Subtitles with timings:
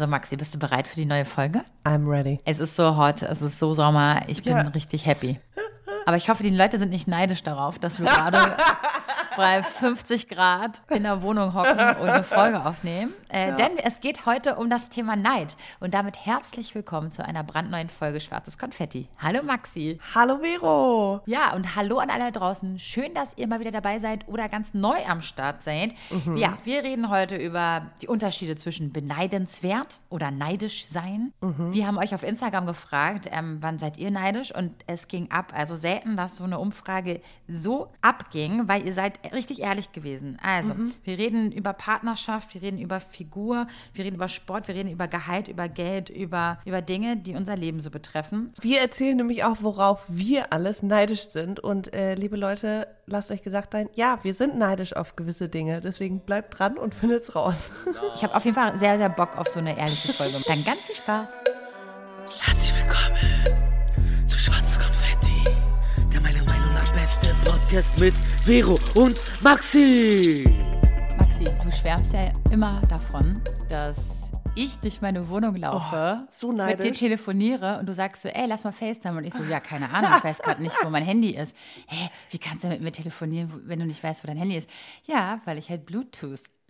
[0.00, 1.62] So, Maxi, bist du bereit für die neue Folge?
[1.84, 2.38] I'm ready.
[2.46, 4.62] Es ist so hot, es ist so Sommer, ich bin Ja.
[4.62, 5.38] richtig happy.
[6.06, 8.56] Aber ich hoffe, die Leute sind nicht neidisch darauf, dass wir gerade
[9.36, 13.12] bei 50 Grad in der Wohnung hocken und eine Folge aufnehmen.
[13.28, 15.56] Äh, Denn es geht heute um das Thema Neid.
[15.78, 19.08] Und damit herzlich willkommen zu einer brandneuen Folge Schwarzes Konfetti.
[19.18, 19.98] Hallo Maxi.
[20.14, 21.20] Hallo Vero.
[21.26, 22.78] Ja, und hallo an alle da draußen.
[22.78, 25.92] Schön, dass ihr mal wieder dabei seid oder ganz neu am Start seid.
[26.10, 26.36] Mhm.
[26.36, 31.32] Ja, wir reden heute über die Unterschiede zwischen beneidenswert oder neidisch sein.
[31.40, 31.72] Mhm.
[31.72, 34.54] Wir haben euch auf Instagram gefragt, ähm, wann seid ihr neidisch?
[34.54, 35.52] Und es ging ab.
[35.54, 40.38] Also selten, dass so eine Umfrage so abging, weil ihr seid richtig ehrlich gewesen.
[40.42, 40.92] Also, Mhm.
[41.04, 45.08] wir reden über Partnerschaft, wir reden über Figur, wir reden über Sport, wir reden über
[45.08, 48.52] Gehalt, über Geld, über, über Dinge, die unser Leben so betreffen.
[48.60, 51.60] Wir erzählen nämlich auch, worauf wir alles neidisch sind.
[51.60, 55.80] Und äh, liebe Leute, lasst euch gesagt sein, ja, wir sind neidisch auf gewisse Dinge.
[55.80, 57.70] Deswegen bleibt dran und findet's raus.
[58.14, 60.36] Ich habe auf jeden Fall sehr, sehr Bock auf so eine ehrliche Folge.
[60.46, 61.30] Dann ganz viel Spaß.
[62.40, 62.69] Herzlich
[67.70, 70.42] Podcast mit Vero und Maxi.
[71.16, 76.82] Maxi, du schwärmst ja immer davon, dass ich durch meine Wohnung laufe, Oh, so mit
[76.82, 79.18] dir telefoniere und du sagst so, ey, lass mal FaceTime.
[79.18, 81.54] Und ich so, ja, keine Ahnung, ich weiß gerade nicht, wo mein Handy ist.
[81.86, 84.68] Hä, wie kannst du mit mir telefonieren, wenn du nicht weißt, wo dein Handy ist?
[85.06, 85.86] Ja, weil ich halt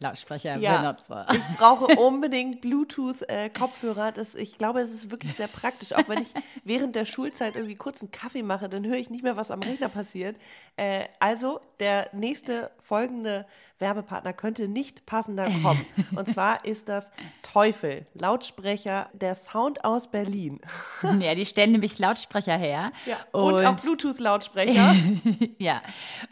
[0.01, 1.27] Bluetooth-Lautsprecher benutze.
[1.33, 4.13] ich brauche unbedingt Bluetooth-Kopfhörer.
[4.13, 5.93] das, ich glaube, das ist wirklich sehr praktisch.
[5.93, 6.33] Auch wenn ich
[6.65, 9.63] während der Schulzeit irgendwie kurz einen Kaffee mache, dann höre ich nicht mehr, was am
[9.63, 10.37] Rechner passiert.
[10.77, 13.47] Äh, also, der nächste folgende
[13.81, 15.85] Werbepartner könnte nicht passender kommen.
[16.15, 17.11] Und zwar ist das
[17.43, 20.61] Teufel, Lautsprecher, der Sound aus Berlin.
[21.21, 22.93] Ja, die stellen nämlich Lautsprecher her.
[23.33, 24.95] Und, auch Bluetooth-Lautsprecher.
[25.59, 25.83] Ja,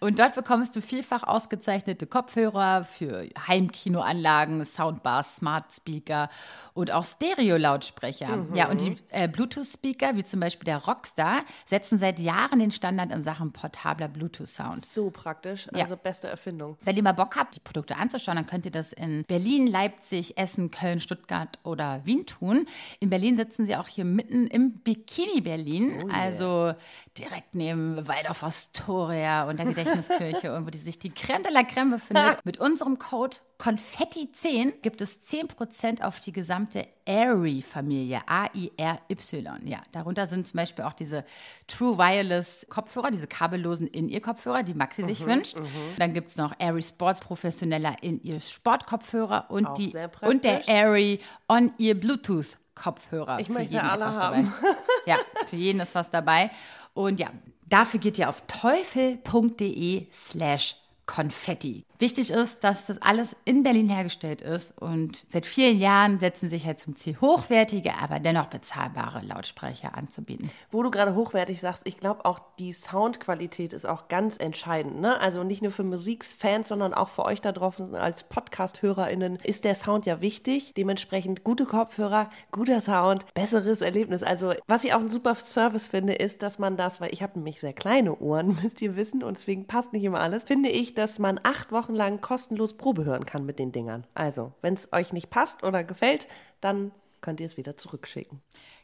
[0.01, 3.27] und dort bekommst du vielfach ausgezeichnete Kopfhörer für
[3.59, 6.31] Heimkinoanlagen, Soundbars, Smart Speaker
[6.75, 8.47] und auch Stereo-Lautsprecher.
[8.55, 13.11] Ja, und die äh, Bluetooth-Speaker, wie zum Beispiel der Rockstar, setzen seit Jahren den Standard
[13.11, 14.85] in Sachen portabler Bluetooth-Sound.
[14.85, 15.69] so praktisch.
[15.75, 15.83] Ja.
[15.83, 16.77] Also beste Erfindung.
[16.83, 20.39] Wenn ihr mal Bock habt, die Produkte anzuschauen, dann könnt ihr das in Berlin, Leipzig,
[20.39, 22.67] Essen, Köln, Stuttgart oder Wien tun.
[23.01, 26.75] In Berlin sitzen sie auch hier mitten im Bikini Berlin, also
[27.17, 31.91] direkt neben Waldorf Astoria und der Gedächtniskirche, irgendwo die sich die Creme de la Creme
[31.91, 32.39] befindet.
[32.45, 39.67] Mit unserem Code Konfetti10 gibt es 10% auf die gesamte Airy-Familie, A-I-R-Y.
[39.67, 41.25] Ja, darunter sind zum Beispiel auch diese
[41.67, 45.57] True Wireless Kopfhörer, diese kabellosen In-Ear-Kopfhörer, die Maxi sich wünscht.
[45.99, 50.69] Dann gibt es noch Airy Sports Professioneller In-Ear Sportkopfhörer und, Auch die, sehr und der.
[50.69, 53.41] Airy On-Ear Bluetooth Kopfhörer.
[53.41, 54.53] Ich Für möchte jeden alle etwas haben.
[54.63, 54.77] Dabei.
[55.07, 55.17] Ja,
[55.47, 56.51] für jeden ist was dabei.
[56.93, 57.31] Und ja,
[57.67, 60.77] dafür geht ihr auf teufel.de slash
[61.07, 61.88] Konfetti.
[61.99, 66.65] Wichtig ist, dass das alles in Berlin hergestellt ist und seit vielen Jahren setzen sich
[66.65, 70.51] halt zum Ziel, hochwertige, aber dennoch bezahlbare Lautsprecher anzubieten.
[70.71, 75.01] Wo du gerade hochwertig sagst, ich glaube auch die Soundqualität ist auch ganz entscheidend.
[75.01, 75.19] Ne?
[75.21, 79.75] Also nicht nur für Musikfans, sondern auch für euch da draußen als Podcast-HörerInnen ist der
[79.75, 80.75] Sound ja wichtig.
[80.75, 84.23] Dementsprechend gute Kopfhörer, guter Sound, besseres Erlebnis.
[84.23, 87.39] Also was ich auch einen super Service finde, ist, dass man das, weil ich habe
[87.39, 90.95] nämlich sehr kleine Ohren, müsst ihr wissen, und deswegen passt nicht immer alles, finde ich,
[90.95, 94.07] dass man acht Wochen lang kostenlos Probe hören kann mit den Dingern.
[94.15, 96.29] Also, wenn es euch nicht passt oder gefällt,
[96.61, 98.41] dann könnt ihr es wieder zurückschicken.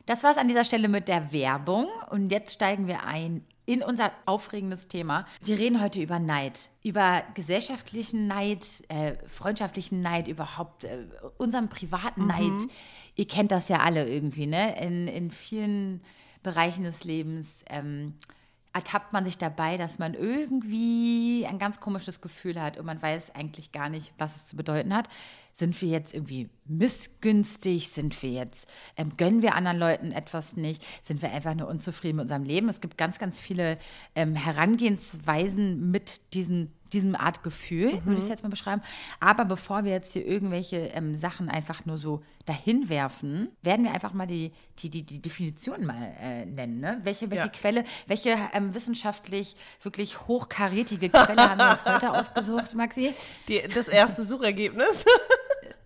[0.06, 4.12] Das war's an dieser Stelle mit der Werbung und jetzt steigen wir ein in unser
[4.26, 5.24] aufregendes Thema.
[5.42, 11.06] Wir reden heute über Neid, über gesellschaftlichen Neid, äh, freundschaftlichen Neid, überhaupt äh,
[11.38, 12.68] unseren privaten Neid.
[13.14, 14.78] Ihr kennt das ja alle irgendwie, ne?
[14.78, 16.02] In, in vielen
[16.42, 17.64] Bereichen des Lebens.
[17.70, 18.14] Ähm,
[18.74, 23.34] ertappt man sich dabei, dass man irgendwie ein ganz komisches Gefühl hat und man weiß
[23.34, 25.08] eigentlich gar nicht, was es zu bedeuten hat.
[25.52, 27.88] Sind wir jetzt irgendwie missgünstig?
[27.90, 30.84] Sind wir jetzt, ähm, gönnen wir anderen Leuten etwas nicht?
[31.02, 32.68] Sind wir einfach nur unzufrieden mit unserem Leben?
[32.68, 33.78] Es gibt ganz, ganz viele
[34.16, 38.82] ähm, Herangehensweisen mit diesen diesem Art Gefühl, würde ich es jetzt mal beschreiben.
[39.20, 43.92] Aber bevor wir jetzt hier irgendwelche ähm, Sachen einfach nur so dahin werfen, werden wir
[43.92, 46.80] einfach mal die, die, die, die Definition mal äh, nennen.
[46.80, 47.00] Ne?
[47.02, 47.48] Welche, welche Ja.
[47.48, 53.14] Quelle, welche ähm, wissenschaftlich wirklich hochkarätige Quelle haben wir uns heute ausgesucht, Maxi?
[53.48, 55.04] Die, das erste Suchergebnis.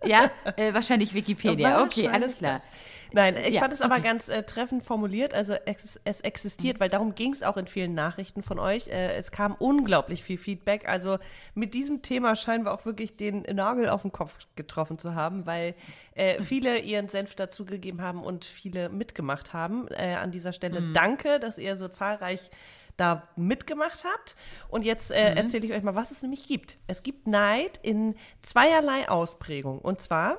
[0.04, 1.82] Ja, äh, wahrscheinlich Wikipedia.
[1.88, 2.54] Okay, alles klar.
[2.54, 2.68] das.
[3.12, 4.04] Nein, ich Ja, fand es aber okay.
[4.04, 5.34] ganz äh, treffend formuliert.
[5.34, 8.88] Also ex es existiert, weil darum ging es auch in vielen Nachrichten von euch.
[8.88, 10.88] Äh, es kam unglaublich viel Feedback.
[10.88, 11.18] Also
[11.54, 15.46] mit diesem Thema scheinen wir auch wirklich den Nagel auf den Kopf getroffen zu haben,
[15.46, 15.74] weil
[16.14, 19.88] äh, viele ihren Senf dazugegeben haben und viele mitgemacht haben.
[19.88, 22.50] Äh, an dieser Stelle danke, dass ihr so zahlreich
[22.98, 24.36] da mitgemacht habt.
[24.68, 26.78] Und jetzt äh, erzähle ich euch mal, was es nämlich gibt.
[26.86, 29.78] Es gibt Neid in zweierlei Ausprägung.
[29.78, 30.38] Und zwar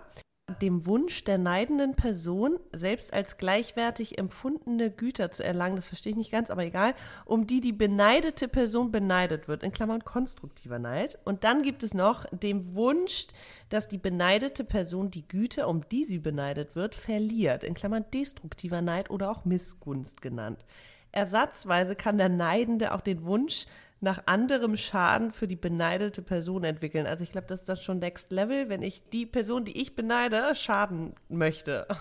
[0.49, 6.17] dem Wunsch der neidenden Person, selbst als gleichwertig empfundene Güter zu erlangen, das verstehe ich
[6.17, 6.93] nicht ganz, aber egal,
[7.25, 11.17] um die die beneidete Person beneidet wird, in Klammern konstruktiver Neid.
[11.25, 13.27] Und dann gibt es noch dem Wunsch,
[13.69, 18.81] dass die beneidete Person die Güter, um die sie beneidet wird, verliert, in Klammern destruktiver
[18.81, 20.65] Neid oder auch Missgunst genannt.
[21.11, 23.65] Ersatzweise kann der Neidende auch den Wunsch
[24.01, 27.05] nach anderem Schaden für die beneidete Person entwickeln.
[27.05, 29.95] Also ich glaube, das ist das schon Next Level, wenn ich die Person, die ich
[29.95, 31.87] beneide, schaden möchte.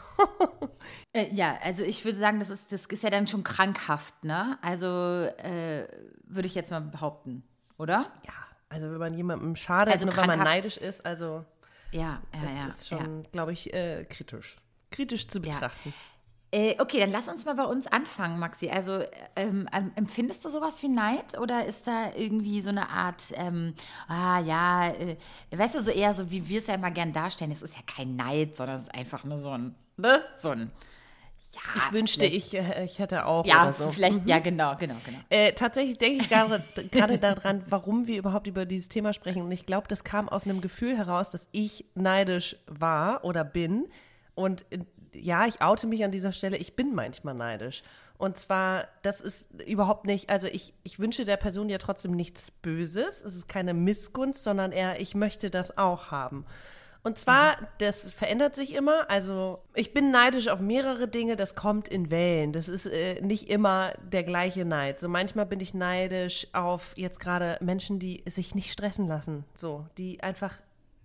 [1.13, 4.59] Äh, ja, also ich würde sagen, das ist, das ist ja dann schon krankhaft, ne?
[4.63, 5.87] Also äh,
[6.25, 7.43] würde ich jetzt mal behaupten,
[7.79, 8.11] oder?
[8.25, 8.33] Ja,
[8.69, 11.45] also wenn man jemandem schadet, Also nur weil man krankhaft- neidisch ist, also
[11.91, 12.67] Ja, ja, das ja.
[12.69, 14.57] ist schon, glaube ich, äh, kritisch.
[14.91, 15.53] Kritisch zu Ja.
[15.53, 15.89] betrachten.
[15.91, 15.93] Äh,
[16.53, 18.71] okay, dann lass uns mal bei uns anfangen, Maxi.
[18.71, 19.03] Also
[19.37, 23.75] ähm, ähm, empfindest du sowas wie Neid oder ist da irgendwie so eine Art, ähm,
[24.09, 25.17] ah ja, äh,
[25.51, 27.83] weißt du, so eher so, wie wir es ja immer gern darstellen, es ist ja
[27.87, 30.71] kein Neid, sondern es ist einfach nur so ein, ne, so ein,
[31.53, 31.61] ja.
[31.77, 33.91] Ich wünschte, ich, äh, ich hätte auch Ja, oder so.
[33.91, 35.19] vielleicht, ja, genau, genau, genau.
[35.31, 39.43] Äh, tatsächlich denke ich gerade daran, warum wir überhaupt über dieses Thema sprechen.
[39.43, 43.87] Und ich glaube, das kam aus einem Gefühl heraus, dass ich neidisch war oder bin.
[44.35, 44.79] Und äh,
[45.13, 47.83] ja, ich oute mich an dieser Stelle, ich bin manchmal neidisch.
[48.19, 52.51] Und zwar, das ist überhaupt nicht, also ich, ich wünsche der Person ja trotzdem nichts
[52.51, 53.23] Böses.
[53.23, 56.45] Es ist keine Missgunst, sondern eher, ich möchte das auch haben.
[57.05, 59.09] Und zwar, das verändert sich immer.
[59.09, 62.53] Also ich bin neidisch auf mehrere Dinge, das kommt in Wellen.
[62.53, 64.99] Das ist äh, nicht immer der gleiche Neid.
[64.99, 69.45] So manchmal bin ich neidisch auf jetzt gerade Menschen, die sich nicht stressen lassen.
[69.55, 70.55] So, die einfach,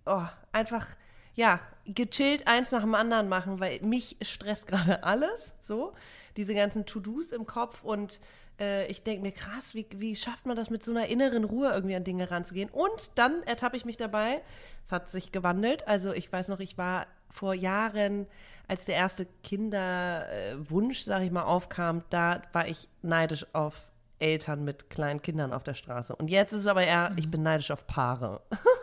[0.08, 0.88] oh, einfach,
[1.36, 5.56] ja, gechillt eins nach dem anderen machen, weil mich stresst gerade alles.
[5.60, 5.94] So,
[6.38, 8.20] diese ganzen To-Dos im Kopf und
[8.60, 11.72] äh, ich denke mir, krass, wie, wie schafft man das mit so einer inneren Ruhe
[11.72, 12.70] irgendwie an Dinge ranzugehen?
[12.70, 14.42] Und dann ertappe ich mich dabei,
[14.86, 15.88] es hat sich gewandelt.
[15.88, 18.28] Also ich weiß noch, ich war vor Jahren,
[18.68, 24.90] als der erste Kinderwunsch, sage ich mal, aufkam, da war ich neidisch auf Eltern mit
[24.90, 26.16] kleinen Kindern auf der Straße.
[26.16, 28.42] Und jetzt ist es aber eher, ich bin neidisch auf Paare.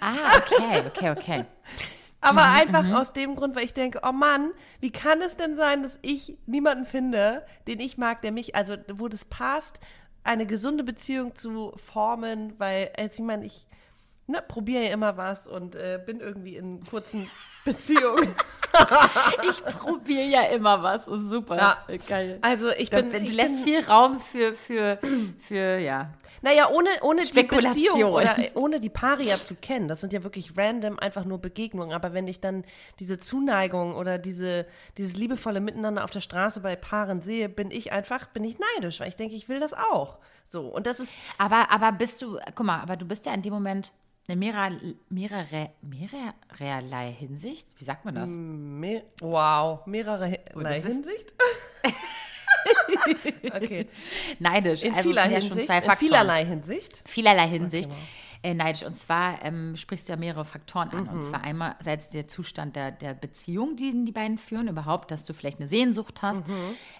[0.00, 1.44] Ah, okay, okay, okay.
[2.22, 5.82] Aber einfach aus dem Grund, weil ich denke, oh Mann, wie kann es denn sein,
[5.82, 9.80] dass ich niemanden finde, den ich mag, der mich, also wo das passt,
[10.22, 13.66] eine gesunde Beziehung zu formen, weil, also ich meine, ich
[14.30, 17.28] ne, probiere ja immer was und äh, bin irgendwie in kurzen
[17.64, 18.34] Beziehungen.
[19.48, 21.56] Ich probiere ja immer was, ist super.
[21.56, 21.78] Ja.
[22.08, 22.38] Geil.
[22.40, 24.98] Also ich bin, ich lässt bin, viel Raum für, für,
[25.40, 26.12] für, ja.
[26.42, 27.74] Naja, ohne, ohne die Spekulation.
[27.74, 29.88] Beziehung oder äh, ohne die Paare ja zu kennen.
[29.88, 31.92] Das sind ja wirklich random einfach nur Begegnungen.
[31.92, 32.64] Aber wenn ich dann
[32.98, 34.66] diese Zuneigung oder diese,
[34.96, 39.00] dieses liebevolle Miteinander auf der Straße bei Paaren sehe, bin ich einfach, bin ich neidisch,
[39.00, 40.18] weil ich denke, ich will das auch.
[40.50, 43.42] So, und das ist, Aber, aber bist du, guck mal, aber du bist ja in
[43.42, 43.92] dem Moment
[44.26, 44.70] in mehrer,
[45.08, 47.68] mehrere, mehrerlei Hinsicht.
[47.76, 48.30] Wie sagt man das?
[48.30, 51.32] me wow, mehrere Oh, das Hinsicht.
[53.54, 53.88] okay.
[54.40, 54.82] Neidisch.
[54.82, 55.98] In also es vieler sind ja Hinsicht, schon zwei in Faktoren.
[55.98, 57.02] vielerlei Hinsicht.
[57.08, 57.90] vielerlei Hinsicht
[58.42, 58.84] äh, neidisch.
[58.84, 61.08] Und zwar ähm, sprichst du ja mehrere Faktoren an.
[61.08, 65.34] Und zwar einerseits der Zustand der, der Beziehung, die die beiden führen, überhaupt, dass du
[65.34, 66.42] vielleicht eine Sehnsucht hast,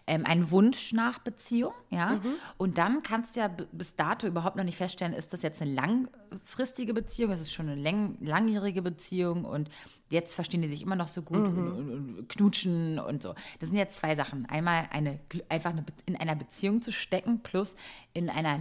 [0.07, 2.21] ähm, einen Wunsch nach Beziehung, ja.
[2.59, 5.73] Und dann kannst du ja bis dato überhaupt noch nicht feststellen, ist das jetzt eine
[5.73, 9.71] langfristige Beziehung, ist es schon eine langjährige Beziehung und
[10.11, 13.35] jetzt verstehen die sich immer noch so gut und, und, und knutschen und so.
[13.61, 14.47] Das sind jetzt zwei Sachen.
[14.47, 17.77] Einmal eine, einfach eine, in einer Beziehung zu stecken, plus
[18.13, 18.59] in einer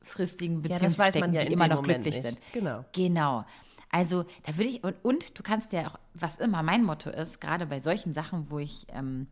[0.00, 2.40] langfristigen Ja, Beziehung das zu weiß stecken, man ja die immer noch Moment glücklich nicht.
[2.40, 2.52] sind.
[2.52, 2.84] Genau.
[2.92, 3.44] Genau.
[3.90, 7.40] Also da würde ich, und, und du kannst ja auch, was immer mein Motto ist,
[7.40, 9.26] gerade bei solchen Sachen, wo ich, ähm,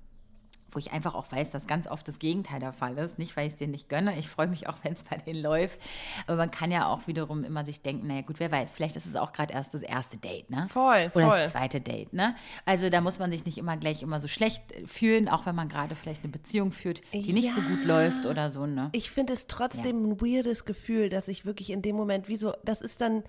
[0.71, 3.19] wo ich einfach auch weiß, dass ganz oft das Gegenteil der Fall ist.
[3.19, 4.19] Nicht, weil ich es dir nicht gönne.
[4.19, 5.79] Ich freue mich auch, wenn es bei denen läuft.
[6.27, 9.07] Aber man kann ja auch wiederum immer sich denken, naja gut, wer weiß, vielleicht ist
[9.07, 10.67] es auch gerade erst das erste Date, ne?
[10.69, 11.39] Voll, Oder voll.
[11.41, 12.35] das zweite Date, ne?
[12.65, 15.69] Also da muss man sich nicht immer gleich immer so schlecht fühlen, auch wenn man
[15.69, 17.87] gerade vielleicht eine Beziehung führt, die nicht so gut Ja.
[17.87, 18.91] läuft oder so, ne?
[18.93, 22.53] Ich finde es trotzdem ein weirdes Gefühl, dass ich wirklich in dem Moment, wie so,
[22.65, 23.23] das ist dann,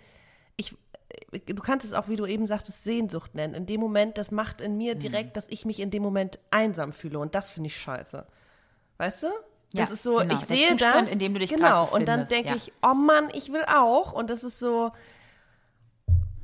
[1.31, 3.53] du kannst es auch, wie du eben sagtest, Sehnsucht nennen.
[3.53, 4.77] In dem Moment, das macht in Mhm.
[4.77, 8.25] mir direkt, dass ich mich in dem Moment einsam fühle und das finde ich scheiße.
[8.97, 9.27] Weißt du?
[9.71, 11.09] Das Ja, ist so, genau, ich sehe Zustand, das.
[11.09, 12.55] in dem du dich Genau, und dann denke ja.
[12.55, 14.13] ich, oh Mann, ich will auch.
[14.13, 14.91] Und das ist so,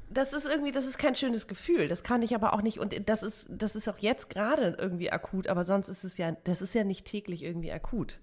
[0.10, 1.88] das ist irgendwie, das ist kein schönes Gefühl.
[1.88, 2.80] Das kann ich aber auch nicht.
[2.80, 6.32] Und das ist, das ist auch jetzt gerade irgendwie akut, aber sonst ist es ja,
[6.44, 8.20] das ist ja nicht täglich irgendwie akut.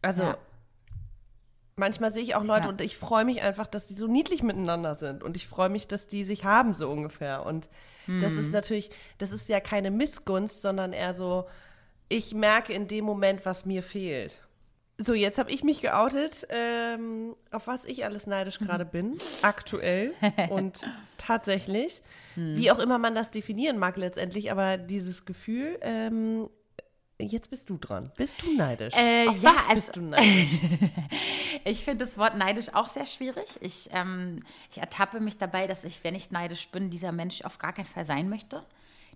[0.00, 0.38] Also, Ja.
[1.76, 2.68] Manchmal sehe ich auch Leute Ja.
[2.70, 5.22] und ich freue mich einfach, dass die so niedlich miteinander sind.
[5.22, 7.44] Und ich freue mich, dass die sich haben, so ungefähr.
[7.46, 7.68] Und
[8.20, 8.38] das Mhm.
[8.40, 11.46] ist natürlich, das ist ja keine Missgunst, sondern eher so,
[12.08, 14.36] ich merke in dem Moment, was mir fehlt.
[14.96, 20.12] So, jetzt habe ich mich geoutet, ähm, auf was ich alles neidisch gerade bin, aktuell
[20.50, 20.82] und
[21.18, 22.02] tatsächlich,
[22.34, 22.56] Hm.
[22.56, 26.48] wie auch immer man das definieren mag letztendlich, aber dieses Gefühl, ähm,
[27.18, 28.10] jetzt bist du dran.
[28.16, 28.94] Bist du neidisch?
[28.94, 30.48] Äh, auf ja, was also- bist du neidisch?
[31.66, 33.46] Ich finde das Wort neidisch auch sehr schwierig.
[33.60, 37.56] Ich, ähm, ich ertappe mich dabei, dass ich, wenn ich neidisch bin, dieser Mensch auf
[37.58, 38.62] gar keinen Fall sein möchte.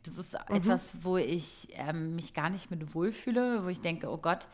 [0.04, 4.16] Das ist etwas, wo ich ähm, mich gar nicht mit wohlfühle, wo ich denke, oh
[4.16, 4.46] Gott,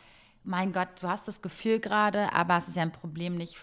[0.42, 3.56] mein Gott, du hast das Gefühl gerade, aber es ist ja ein Problem nicht,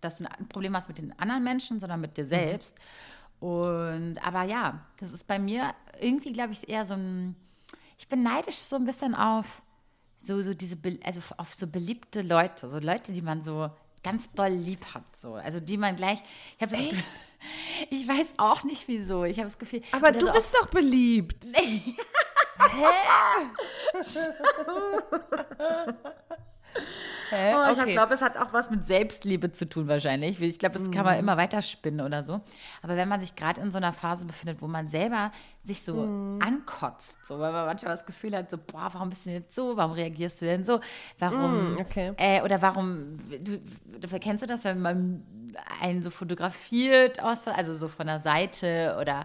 [0.00, 2.76] dass du ein Problem hast mit den anderen Menschen, sondern mit dir selbst.
[3.40, 7.36] Und aber ja, das ist bei mir irgendwie, glaube ich, eher so ein.
[8.04, 9.62] Ich bin neidisch so ein bisschen auf
[10.20, 13.70] so, so diese, also auf so beliebte Leute, so Leute, die man so
[14.02, 15.36] ganz doll lieb hat, so.
[15.36, 16.18] Also die man gleich.
[16.58, 16.76] Ich habe
[17.90, 19.24] ich weiß auch nicht wieso.
[19.24, 19.80] Ich habe das Gefühl.
[19.90, 21.46] Aber du so bist doch beliebt.
[21.54, 21.96] Hä?
[27.32, 27.92] Oh, ich okay.
[27.92, 30.40] glaube, es hat auch was mit Selbstliebe zu tun wahrscheinlich.
[30.40, 32.40] Ich glaube, das kann man immer weiter spinnen oder so.
[32.82, 35.32] Aber wenn man sich gerade in so einer Phase befindet, wo man selber
[35.64, 36.02] sich so
[36.40, 39.54] ankotzt, so, weil man manchmal das Gefühl hat, so, boah, warum bist du denn jetzt
[39.54, 39.76] so?
[39.76, 40.80] Warum reagierst du denn so?
[41.18, 41.74] Warum?
[41.74, 42.12] Mm, okay.
[42.16, 43.60] Äh, oder warum, du,
[43.98, 45.22] du, kennst du das, wenn man
[45.80, 49.24] einen so fotografiert, aus, also so von der Seite oder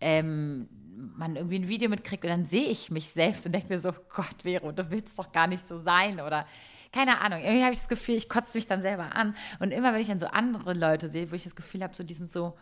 [0.00, 0.68] ähm,
[1.16, 3.92] man irgendwie ein Video mitkriegt und dann sehe ich mich selbst und denke mir so,
[4.14, 6.46] Gott, Vero, du willst doch gar nicht so sein oder
[6.92, 7.40] keine Ahnung.
[7.40, 10.08] Irgendwie habe ich das Gefühl, ich kotze mich dann selber an und immer wenn ich
[10.08, 12.56] dann so andere Leute sehe, wo ich das Gefühl habe, so die sind so,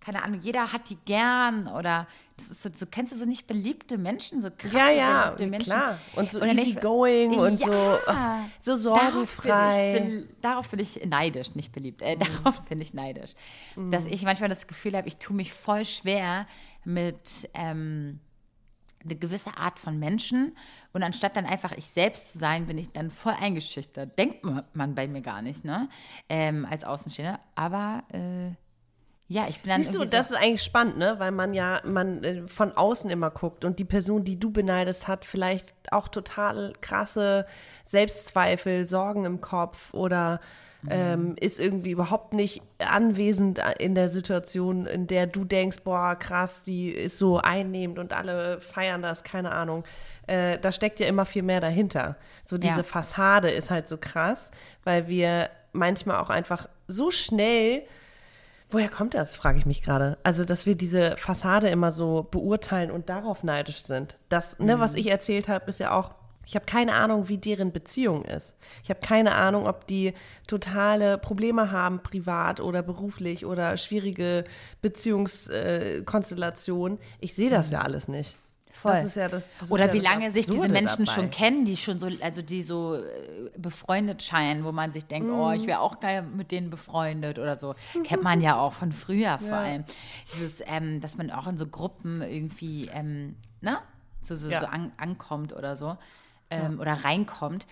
[0.00, 3.46] keine Ahnung, jeder hat die gern oder das ist so, so kennst du so nicht
[3.46, 5.72] beliebte Menschen, so krass Ja, ja, beliebte Menschen.
[5.72, 5.98] klar.
[6.16, 9.92] Und so easygoing und so, ach, so Darauf sorgenfrei.
[9.92, 12.02] bin, ich, bin, darauf bin ich neidisch, nicht beliebt.
[12.02, 13.32] Äh, Darauf bin ich neidisch.
[13.90, 16.46] Dass ich manchmal das Gefühl habe, ich tue mich voll schwer
[16.84, 18.18] mit ähm,
[19.04, 20.56] eine gewisse Art von Menschen
[20.92, 24.18] und anstatt dann einfach ich selbst zu sein, bin ich dann voll eingeschüchtert.
[24.18, 25.88] Denkt ma- man bei mir gar nicht, ne?
[26.28, 27.40] Ähm, als Außenstehender.
[27.54, 28.50] Aber äh,
[29.28, 31.14] ja, ich bin dann Siehst du, das so, ist eigentlich spannend, ne?
[31.18, 35.08] Weil man ja, man äh, von außen immer guckt und die Person, die du beneidest,
[35.08, 37.46] hat vielleicht auch total krasse
[37.84, 40.40] Selbstzweifel, Sorgen im Kopf oder
[40.88, 46.62] ähm, ist irgendwie überhaupt nicht anwesend in der Situation, in der du denkst, boah, krass,
[46.62, 49.84] die ist so einnehmend und alle feiern das, keine Ahnung.
[50.26, 52.16] Äh, da steckt ja immer viel mehr dahinter.
[52.44, 52.82] So diese Ja.
[52.82, 54.50] Fassade ist halt so krass,
[54.84, 57.82] weil wir manchmal auch einfach so schnell
[58.72, 60.16] Woher kommt das, frage ich mich gerade.
[60.22, 64.16] Also, dass wir diese Fassade immer so beurteilen und darauf neidisch sind.
[64.30, 66.14] Das, ne, was ich erzählt habe, ist ja auch,
[66.46, 68.56] ich habe keine Ahnung, wie deren Beziehung ist.
[68.82, 70.12] Ich habe keine Ahnung, ob die
[70.46, 74.44] totale Probleme haben, privat oder beruflich oder schwierige
[74.80, 76.98] Beziehungskonstellationen.
[77.20, 78.36] ich sehe das ja alles nicht.
[78.74, 78.92] Voll.
[78.92, 81.12] Das ist ja das, das Oder ja wie das lange sich diese Menschen dabei.
[81.12, 83.02] schon kennen, die schon so, also die so äh,
[83.56, 85.54] befreundet scheinen, wo man sich denkt, oh, Mhm.
[85.54, 87.74] ich wäre auch geil mit denen befreundet oder so.
[88.04, 89.84] Kennt man ja auch von früher vor allem.
[90.32, 93.78] Dieses, ähm, dass man auch in so Gruppen irgendwie, ähm, ne,
[94.22, 94.60] so, so, Ja.
[94.60, 95.96] so an, ankommt oder so.
[96.52, 97.66] Ähm, Oder reinkommt.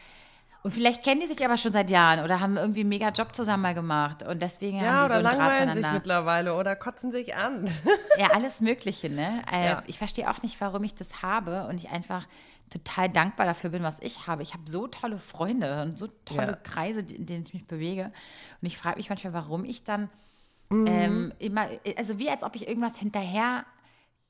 [0.63, 3.35] Und vielleicht kennen die sich aber schon seit Jahren oder haben irgendwie einen mega Job
[3.35, 5.93] zusammen mal gemacht und deswegen Ja, haben die oder so einen Draht langweilen sich zueinander.
[5.95, 7.65] mittlerweile oder kotzen sich an.
[8.19, 9.43] Ja, alles Mögliche, ne?
[9.51, 9.83] Äh, Ja.
[9.87, 12.27] Ich verstehe auch nicht, warum ich das habe und ich einfach
[12.69, 14.43] total dankbar dafür bin, was ich habe.
[14.43, 16.57] Ich habe so tolle Freunde und so tolle Ja.
[16.63, 18.13] Kreise, in denen ich mich bewege.
[18.61, 20.11] Und ich frage mich manchmal, warum ich dann
[20.73, 20.87] Mhm.
[20.87, 23.65] ähm, immer, also wie als ob ich irgendwas hinterher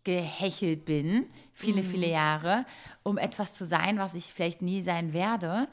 [0.04, 2.12] gehechelt bin, viele, viele Mhm.
[2.12, 2.66] Jahre,
[3.02, 5.68] um etwas zu sein, was ich vielleicht nie sein werde.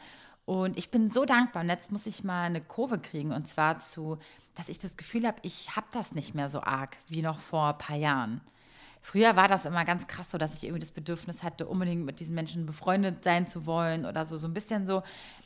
[0.46, 1.64] Und ich bin so dankbar.
[1.64, 3.32] Und jetzt muss ich mal eine Kurve kriegen.
[3.34, 4.18] Und zwar zu,
[4.56, 7.70] dass ich das Gefühl habe, ich habe das nicht mehr so arg wie noch vor
[7.70, 8.42] ein paar Jahren.
[9.02, 12.20] Früher war das immer ganz krass so, dass ich irgendwie das Bedürfnis hatte, unbedingt mit
[12.20, 14.36] diesen Menschen befreundet sein zu wollen oder so.
[14.38, 15.04] So ein bisschen so,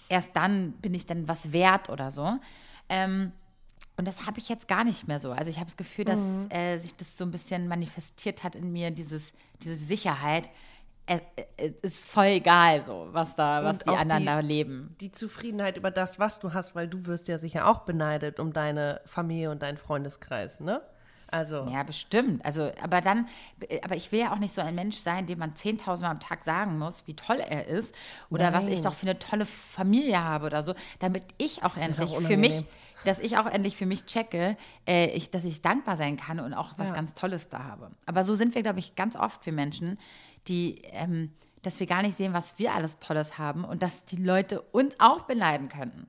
[0.09, 2.38] erst dann bin ich dann was wert oder so.
[2.89, 3.31] Ähm,
[4.01, 5.31] und das habe ich jetzt gar nicht mehr so.
[5.31, 6.50] Also ich habe das Gefühl, dass Mhm.
[6.50, 9.31] äh, sich das so ein bisschen manifestiert hat in mir, dieses,
[9.62, 10.50] diese Sicherheit.
[11.05, 11.22] Es
[11.58, 14.96] es ist voll egal, so, was da, was Und die anderen die- da leben.
[15.01, 18.53] die Zufriedenheit über das, was du hast, weil du wirst ja sicher auch beneidet um
[18.53, 20.81] deine Familie und deinen Freundeskreis, ne?
[21.34, 22.43] Also, Ja, bestimmt.
[22.43, 23.27] Also, aber dann,
[23.84, 26.20] aber ich will ja auch nicht so ein Mensch sein, dem man 10.000 Mal am
[26.20, 27.96] Tag sagen muss, wie toll er ist
[28.29, 32.12] oder was ich doch für eine tolle Familie habe oder so, damit ich auch endlich
[32.17, 32.63] auch für mich.
[33.05, 36.53] Dass ich auch endlich für mich checke, äh, ich, dass ich dankbar sein kann und
[36.53, 36.96] auch was Ja.
[36.96, 37.91] ganz Tolles da habe.
[38.05, 39.98] Aber so sind wir, glaube ich, ganz oft für Menschen,
[40.48, 41.31] die, ähm,
[41.62, 44.96] dass wir gar nicht sehen, was wir alles Tolles haben und dass die Leute uns
[45.00, 46.08] auch beneiden könnten.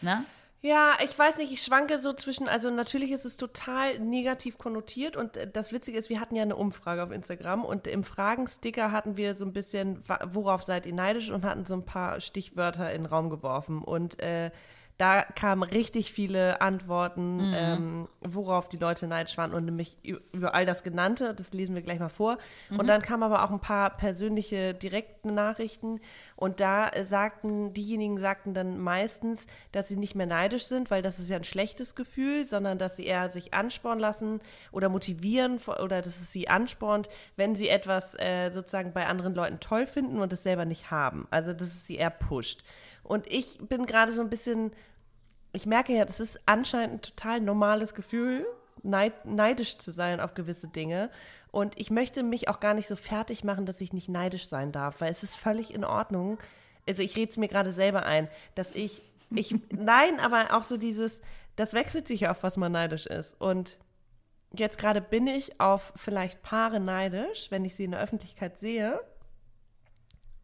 [0.00, 0.24] Ne?
[0.62, 5.14] Ja, ich weiß nicht, ich schwanke so zwischen, also natürlich ist es total negativ konnotiert
[5.14, 8.90] und äh, das Witzige ist, wir hatten ja eine Umfrage auf Instagram und im Fragensticker
[8.90, 12.90] hatten wir so ein bisschen, worauf seid ihr neidisch und hatten so ein paar Stichwörter
[12.94, 14.50] in den Raum geworfen und äh,
[14.96, 17.54] da kamen richtig viele Antworten, mhm.
[17.54, 19.96] ähm, worauf die Leute neidisch waren und nämlich
[20.32, 22.38] über all das Genannte, das lesen wir gleich mal vor.
[22.70, 22.78] Mhm.
[22.78, 26.00] Und dann kamen aber auch ein paar persönliche, direkte Nachrichten
[26.36, 31.18] und da sagten, diejenigen sagten dann meistens, dass sie nicht mehr neidisch sind, weil das
[31.18, 36.02] ist ja ein schlechtes Gefühl, sondern dass sie eher sich anspornen lassen oder motivieren oder
[36.02, 40.32] dass es sie anspornt, wenn sie etwas äh, sozusagen bei anderen Leuten toll finden und
[40.32, 41.26] es selber nicht haben.
[41.30, 42.62] Also dass es sie eher pusht.
[43.04, 44.72] Und ich bin gerade so ein bisschen,
[45.52, 48.46] ich merke ja, das ist anscheinend ein total normales Gefühl,
[48.82, 51.10] neid, neidisch zu sein auf gewisse Dinge.
[51.50, 54.72] Und ich möchte mich auch gar nicht so fertig machen, dass ich nicht neidisch sein
[54.72, 56.38] darf, weil es ist völlig in Ordnung.
[56.88, 60.76] Also ich rede es mir gerade selber ein, dass ich, ich, nein, aber auch so
[60.76, 61.20] dieses,
[61.56, 63.40] das wechselt sich auf, was man neidisch ist.
[63.40, 63.76] Und
[64.52, 69.00] jetzt gerade bin ich auf vielleicht Paare neidisch, wenn ich sie in der Öffentlichkeit sehe.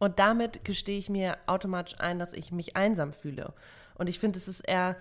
[0.01, 3.53] Und damit gestehe ich mir automatisch ein, dass ich mich einsam fühle.
[3.93, 4.97] Und ich finde, es ist eher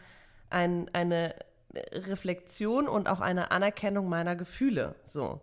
[0.51, 1.35] ein, eine
[1.75, 4.95] Reflexion und auch eine Anerkennung meiner Gefühle.
[5.03, 5.41] So.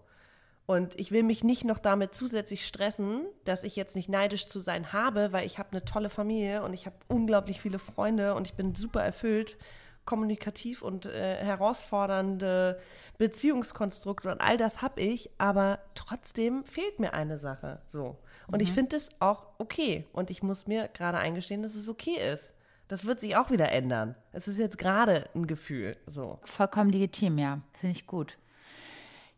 [0.68, 4.60] Und ich will mich nicht noch damit zusätzlich stressen, dass ich jetzt nicht neidisch zu
[4.60, 8.46] sein habe, weil ich habe eine tolle Familie und ich habe unglaublich viele Freunde und
[8.46, 9.58] ich bin super erfüllt,
[10.06, 12.80] kommunikativ und äh, herausfordernde
[13.18, 17.82] Beziehungskonstrukte und all das habe ich, aber trotzdem fehlt mir eine Sache.
[17.88, 18.20] So.
[18.48, 18.62] Und mhm.
[18.62, 20.06] ich finde es auch okay.
[20.14, 22.52] Und ich muss mir gerade eingestehen, dass es okay ist.
[22.88, 24.16] Das wird sich auch wieder ändern.
[24.32, 25.98] Es ist jetzt gerade ein Gefühl.
[26.08, 26.40] So.
[26.44, 27.62] Vollkommen legitim, ja.
[27.74, 28.38] Finde ich gut.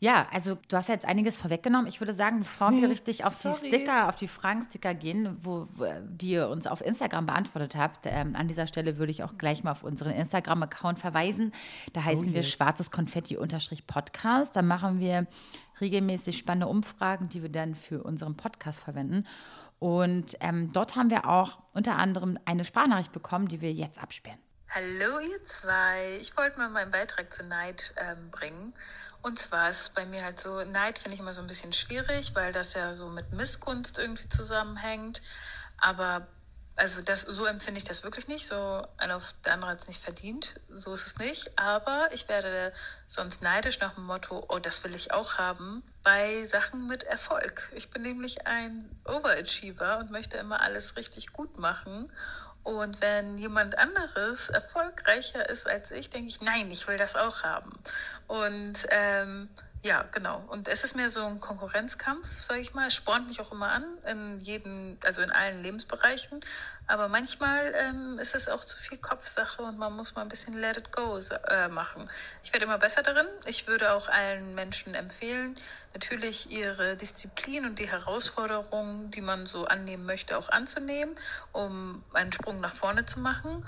[0.02, 1.88] Ja, also du hast ja jetzt einiges vorweggenommen.
[1.88, 5.86] Ich würde sagen, bevor wir richtig auf die Sticker, auf die Fragensticker gehen, wo, wo,
[6.08, 9.64] die ihr uns auf Instagram beantwortet habt, ähm, an dieser Stelle würde ich auch gleich
[9.64, 11.52] mal auf unseren Instagram-Account verweisen.
[11.92, 12.36] Da heißen oh yes.
[12.36, 14.56] wir schwarzes Konfetti-Podcast.
[14.56, 15.28] Da machen wir
[15.82, 19.26] regelmäßig spannende Umfragen, die wir dann für unseren Podcast verwenden.
[19.80, 24.38] Und ähm, dort haben wir auch unter anderem eine Sprachnachricht bekommen, die wir jetzt abspielen.
[24.72, 28.76] Hallo ihr zwei, ich wollte mal meinen Beitrag zu Neid ähm, bringen.
[29.24, 31.74] Und zwar ist es bei mir halt so, Neid finde ich immer so ein bisschen
[31.74, 35.24] schwierig, weil das ja so mit Missgunst irgendwie zusammenhängt.
[35.80, 36.28] Aber
[36.76, 38.46] also das, so empfinde ich das wirklich nicht.
[38.46, 40.62] So einer auf der andere hat es nicht verdient.
[40.70, 41.58] So ist es nicht.
[41.58, 42.72] Aber ich werde
[43.08, 47.72] sonst neidisch nach dem Motto, oh, das will ich auch haben, bei Sachen mit Erfolg.
[47.74, 52.14] Ich bin nämlich ein Overachiever und möchte immer alles richtig gut machen.
[52.70, 57.42] Und wenn jemand anderes erfolgreicher ist als ich, denke ich, nein, ich will das auch
[57.42, 57.72] haben.
[58.28, 59.50] Und ähm,
[59.82, 60.44] ja, genau.
[60.50, 62.88] Und es ist mehr so ein Konkurrenzkampf, sage ich mal.
[62.88, 66.42] Es spornt mich auch immer an, in jedem, also in allen Lebensbereichen.
[66.86, 70.54] Aber manchmal ähm, ist es auch zu viel Kopfsache und man muss mal ein bisschen
[70.54, 72.10] Let it go äh, machen.
[72.44, 73.28] Ich werde immer besser darin.
[73.46, 75.56] Ich würde auch allen Menschen empfehlen,
[75.94, 81.16] natürlich ihre Disziplin und die Herausforderungen, die man so annehmen möchte, auch anzunehmen,
[81.54, 83.64] um einen Sprung nach vorne zu machen.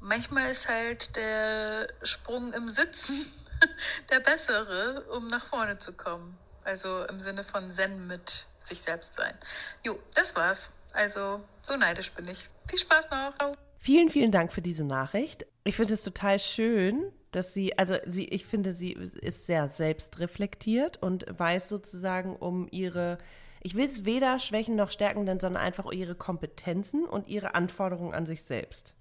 [0.00, 3.26] Manchmal ist halt der Sprung im Sitzen
[4.10, 6.36] der bessere, um nach vorne zu kommen.
[6.64, 9.36] Also im Sinne von Zen mit sich selbst sein.
[9.84, 10.70] Jo, das war's.
[10.94, 12.48] Also so neidisch bin ich.
[12.68, 13.34] Viel Spaß noch.
[13.78, 15.46] Vielen, vielen Dank für diese Nachricht.
[15.64, 21.02] Ich finde es total schön, dass sie, also sie, ich finde, sie ist sehr selbstreflektiert
[21.02, 23.18] und weiß sozusagen um ihre,
[23.60, 28.24] ich will es weder schwächen noch stärken, sondern einfach ihre Kompetenzen und ihre Anforderungen an
[28.24, 28.94] sich selbst.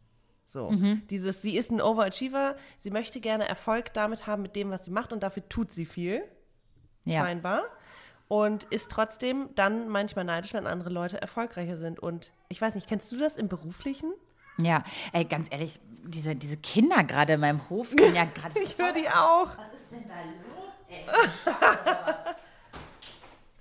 [0.45, 1.01] So, mhm.
[1.09, 4.91] dieses, sie ist ein Overachiever, sie möchte gerne Erfolg damit haben mit dem, was sie
[4.91, 6.23] macht und dafür tut sie viel,
[7.05, 7.21] ja.
[7.21, 7.63] scheinbar.
[8.27, 11.99] Und ist trotzdem dann manchmal neidisch, wenn andere Leute erfolgreicher sind.
[11.99, 14.11] Und ich weiß nicht, kennst du das im Beruflichen?
[14.57, 18.59] Ja, ey, ganz ehrlich, diese, diese Kinder gerade in meinem Hof gehen ja gerade.
[18.59, 19.57] ich höre die auch.
[19.57, 20.15] Was ist denn da
[20.47, 21.05] los, ey?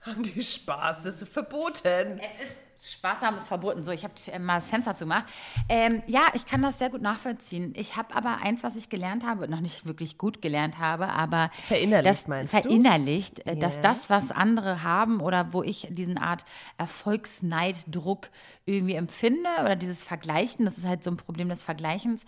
[0.03, 1.03] Haben die Spaß?
[1.05, 2.18] Das ist verboten.
[2.18, 3.85] Es ist Spaß haben ist verboten.
[3.85, 5.25] So, ich habe äh, mal das Fenster zugemacht.
[5.68, 7.73] Ähm, ja, ich kann das sehr gut nachvollziehen.
[7.77, 11.51] Ich habe aber eins, was ich gelernt habe, noch nicht wirklich gut gelernt habe, aber
[11.66, 13.53] verinnerlicht das, meinst verinnerlicht, du?
[13.53, 13.83] Äh, dass yeah.
[13.83, 16.45] das, was andere haben oder wo ich diesen Art
[16.79, 18.31] Erfolgsneiddruck
[18.64, 22.25] irgendwie empfinde oder dieses Vergleichen, das ist halt so ein Problem des Vergleichens,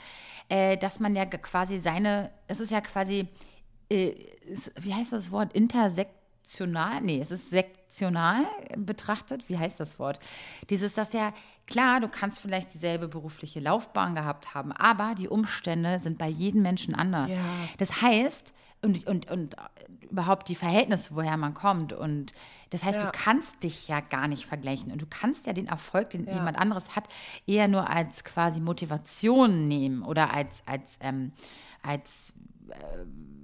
[0.48, 3.28] äh, dass man ja quasi seine, es ist ja quasi,
[3.90, 4.12] äh,
[4.80, 8.44] wie heißt das Wort, Intersekt sektional, nee, es ist sektional
[8.76, 9.48] betrachtet.
[9.48, 10.18] Wie heißt das Wort?
[10.68, 11.32] Dieses, dass ja,
[11.66, 16.62] klar, du kannst vielleicht dieselbe berufliche Laufbahn gehabt haben, aber die Umstände sind bei jedem
[16.62, 17.30] Menschen anders.
[17.30, 17.38] Ja.
[17.78, 18.52] Das heißt,
[18.82, 19.56] und, und, und
[20.10, 21.94] überhaupt die Verhältnisse, woher man kommt.
[21.94, 22.34] Und
[22.68, 23.10] das heißt, Ja.
[23.10, 24.92] du kannst dich ja gar nicht vergleichen.
[24.92, 26.34] Und du kannst ja den Erfolg, den Ja.
[26.34, 27.08] jemand anderes hat,
[27.46, 31.32] eher nur als quasi Motivation nehmen oder als, als, ähm,
[31.82, 32.34] als
[32.68, 32.74] äh,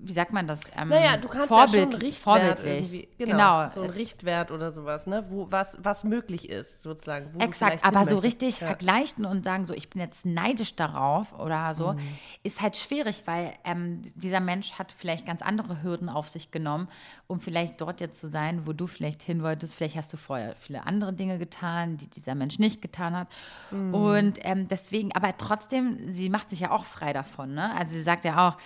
[0.03, 0.61] wie sagt man das?
[0.77, 2.93] Ähm, Naja, du kannst Vorbild, ja schon einen Richtwert vorbildlich.
[2.93, 6.83] irgendwie, genau, genau so ein es- Richtwert oder sowas, ne, wo was was möglich ist
[6.83, 7.39] sozusagen.
[7.41, 8.67] Exakt, aber so richtig ja.
[8.69, 11.99] vergleichen und sagen, so ich bin jetzt neidisch darauf oder so, Mhm.
[12.43, 16.89] ist halt schwierig, weil ähm, dieser Mensch hat vielleicht ganz andere Hürden auf sich genommen,
[17.27, 19.75] um vielleicht dort jetzt zu sein, wo du vielleicht hin wolltest.
[19.75, 23.29] Vielleicht hast du vorher viele andere Dinge getan, die dieser Mensch nicht getan hat.
[23.71, 23.95] Mhm.
[23.95, 27.53] Und ähm, deswegen, aber trotzdem, sie macht sich ja auch frei davon.
[27.55, 27.75] Ne?
[27.77, 28.57] Also sie sagt ja auch,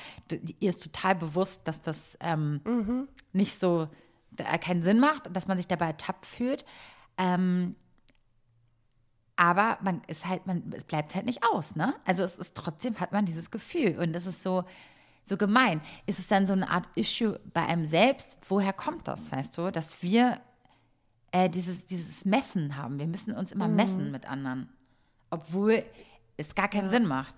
[0.60, 1.23] ihr ist total bewusst,
[1.66, 3.08] dass das ähm, Mhm.
[3.32, 3.88] nicht so
[4.30, 6.64] da keinen Sinn macht, dass man sich dabei ertappt fühlt.
[7.18, 7.76] Ähm,
[9.36, 11.94] aber man ist halt, man, es bleibt halt nicht aus, ne?
[12.04, 14.64] Also es ist trotzdem hat man dieses Gefühl und das ist so,
[15.24, 15.80] so gemein.
[16.06, 18.38] Ist es dann so eine Art Issue bei einem selbst?
[18.48, 19.72] Woher kommt das, weißt du?
[19.72, 20.40] Dass wir
[21.32, 22.98] äh, dieses, dieses Messen haben.
[22.98, 24.68] Wir müssen uns immer messen mit anderen.
[25.30, 25.82] Obwohl
[26.36, 27.34] es gar keinen Sinn macht.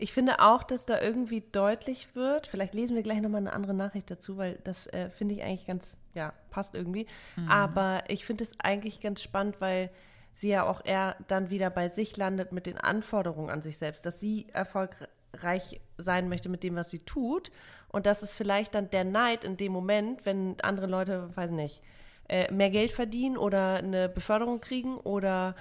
[0.00, 3.74] Ich finde auch, dass da irgendwie deutlich wird, vielleicht lesen wir gleich nochmal eine andere
[3.74, 7.06] Nachricht dazu, weil das äh, finde ich eigentlich ganz, ja, passt irgendwie.
[7.48, 9.90] Aber ich finde es eigentlich ganz spannend, weil
[10.34, 14.06] sie ja auch eher dann wieder bei sich landet mit den Anforderungen an sich selbst,
[14.06, 17.50] dass sie erfolgreich sein möchte mit dem, was sie tut.
[17.88, 21.82] Und das ist vielleicht dann der Neid in dem Moment, wenn andere Leute, weiß nicht,
[22.28, 25.56] äh, mehr Geld verdienen oder eine Beförderung kriegen oder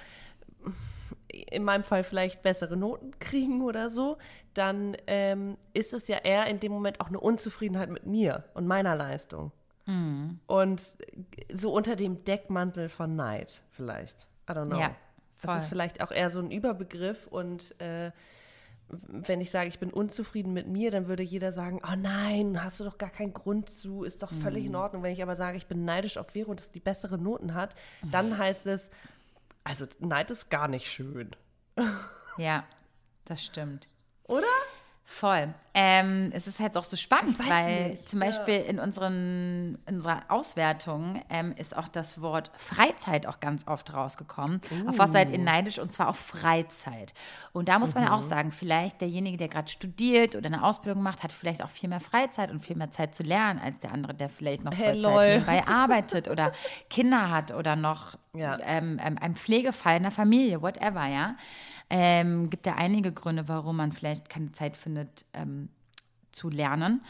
[1.27, 4.17] in meinem Fall vielleicht bessere Noten kriegen oder so,
[4.53, 8.67] dann ähm, ist es ja eher in dem Moment auch eine Unzufriedenheit mit mir und
[8.67, 9.51] meiner Leistung.
[10.47, 10.97] Und
[11.53, 14.27] so unter dem Deckmantel von Neid vielleicht.
[14.49, 14.79] I don't know.
[14.79, 14.93] Ja,
[15.41, 18.11] das ist vielleicht auch eher so ein Überbegriff und äh,
[18.89, 22.79] wenn ich sage, ich bin unzufrieden mit mir, dann würde jeder sagen, oh nein, hast
[22.79, 24.69] du doch gar keinen Grund zu, ist doch völlig Mhm.
[24.69, 25.03] in Ordnung.
[25.03, 27.75] Wenn ich aber sage, ich bin neidisch auf Vero und dass die bessere Noten hat,
[28.11, 28.89] dann heißt es,
[29.67, 31.35] also Neid ist gar nicht schön.
[32.37, 32.63] Ja,
[33.25, 33.89] das stimmt.
[34.23, 34.47] Oder?
[35.09, 35.53] Voll.
[35.73, 40.23] Ähm, es ist halt auch so spannend, weil nicht, zum Beispiel in, unseren, in unserer
[40.27, 44.59] Auswertung ähm, ist auch das Wort Freizeit auch ganz oft rausgekommen.
[44.85, 45.79] Auf was seid ihr neidisch?
[45.79, 47.13] Und zwar auf Freizeit.
[47.53, 51.01] Und da muss man ja auch sagen, vielleicht derjenige, der gerade studiert oder eine Ausbildung
[51.01, 53.93] macht, hat vielleicht auch viel mehr Freizeit und viel mehr Zeit zu lernen, als der
[53.93, 56.51] andere, der vielleicht noch Hey, Vollzeit nebenbei arbeitet oder
[56.89, 58.57] Kinder hat oder noch Ja.
[58.61, 61.37] ähm, ähm, ein Pflegefall in der Familie, whatever, ja.
[61.89, 64.96] Ähm, gibt ja einige Gründe, warum man vielleicht keine Zeit findet,
[65.33, 65.69] ähm,
[66.31, 67.03] zu lernen.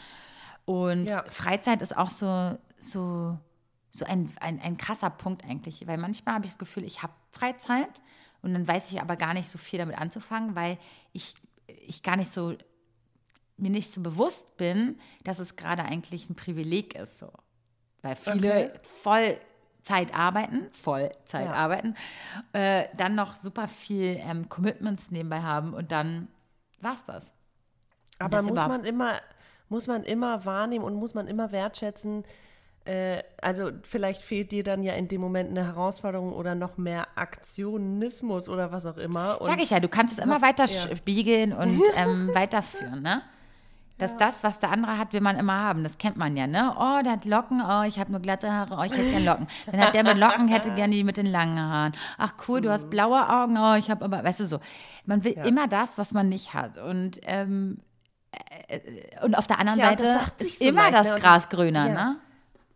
[0.64, 1.24] Und Ja.
[1.28, 3.38] Freizeit ist auch so, so,
[3.90, 7.12] so ein, ein, ein krasser Punkt eigentlich, weil manchmal habe ich das Gefühl, ich habe
[7.30, 8.02] Freizeit
[8.42, 10.78] und dann weiß ich aber gar nicht so viel damit anzufangen, weil
[11.12, 11.34] ich,
[11.66, 12.54] ich gar nicht so,
[13.56, 17.18] mir nicht so bewusst bin, dass es gerade eigentlich ein Privileg ist.
[17.18, 17.32] So.
[18.02, 18.70] Weil viele Okay.
[18.82, 21.54] Vollzeit arbeiten, Vollzeit Ja.
[21.54, 21.96] arbeiten,
[22.52, 26.28] äh, dann noch super viel ähm, Commitments nebenbei haben und dann
[26.80, 27.32] war's das.
[28.18, 29.12] Aber muss man immer,
[29.68, 32.24] muss man immer wahrnehmen und muss man immer wertschätzen.
[32.84, 37.06] Äh, also vielleicht fehlt dir dann ja in dem Moment eine Herausforderung oder noch mehr
[37.16, 39.40] Aktionismus oder was auch immer.
[39.40, 40.96] Und Sag ich ja, du kannst es immer weiter ja.
[40.96, 43.22] spiegeln und ähm, weiterführen, ne?
[43.98, 45.82] Dass das, was der andere hat, will man immer haben.
[45.82, 46.72] Das kennt man ja, ne?
[46.78, 49.48] Oh, der hat Locken, oh, ich habe nur glatte Haare, oh, ich hätte gern Locken.
[49.66, 51.92] Dann hat der mit Locken, hätte gern die mit den langen Haaren.
[52.16, 52.72] Ach cool, du Mhm.
[52.74, 54.60] hast blaue Augen, oh, ich habe aber, weißt du so.
[55.04, 56.78] Man will immer das, was man nicht hat.
[56.78, 57.87] Und, ähm, äh,
[59.22, 61.14] und auf der anderen Ja, Seite sagt sich ist so immer leicht, das ne?
[61.16, 61.94] Gras grüner, ja.
[61.94, 62.16] ne?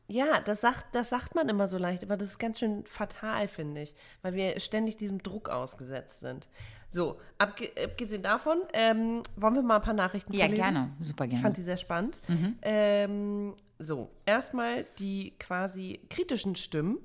[0.09, 3.49] Ja, das sagt, das sagt man immer so leicht, aber das ist ganz schön fatal,
[3.49, 6.49] finde ich, weil wir ständig diesem Druck ausgesetzt sind.
[6.91, 10.63] So, abge abgesehen davon, ähm, wollen wir mal ein paar Nachrichten Ja, vorlesen?
[10.63, 11.43] gerne, super Ich gerne.
[11.43, 12.21] fand die sehr spannend.
[12.61, 16.99] Ähm, so, erstmal die quasi kritischen Stimmen.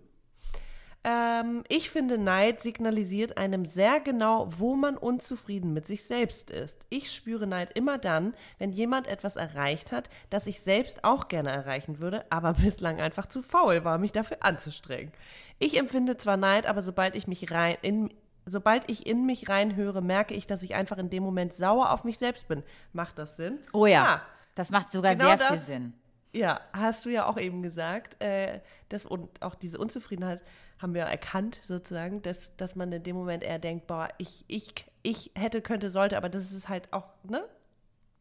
[1.03, 6.85] Ähm, ich finde, Neid signalisiert einem sehr genau, wo man unzufrieden mit sich selbst ist.
[6.89, 11.49] Ich spüre Neid immer dann, wenn jemand etwas erreicht hat, das ich selbst auch gerne
[11.49, 15.11] erreichen würde, aber bislang einfach zu faul war, mich dafür anzustrengen.
[15.59, 18.13] Ich empfinde zwar Neid, aber sobald ich mich rein in
[18.49, 22.05] Sobald ich in mich reinhöre, merke ich, dass ich einfach in dem Moment sauer auf
[22.05, 22.63] mich selbst bin.
[22.93, 23.59] Macht das Sinn?
[23.73, 24.21] Oh ja,
[24.55, 25.65] das macht sogar genau sehr viel das.
[25.65, 25.93] Sinn.
[26.31, 28.21] Ja, hast du ja auch eben gesagt.
[28.23, 30.41] Äh, das, und auch diese Unzufriedenheit
[30.79, 34.73] haben wir erkannt, sozusagen, dass, dass man in dem Moment eher denkt, boah, ich, ich,
[35.03, 37.43] ich hätte, könnte, sollte, aber das ist halt auch, ne?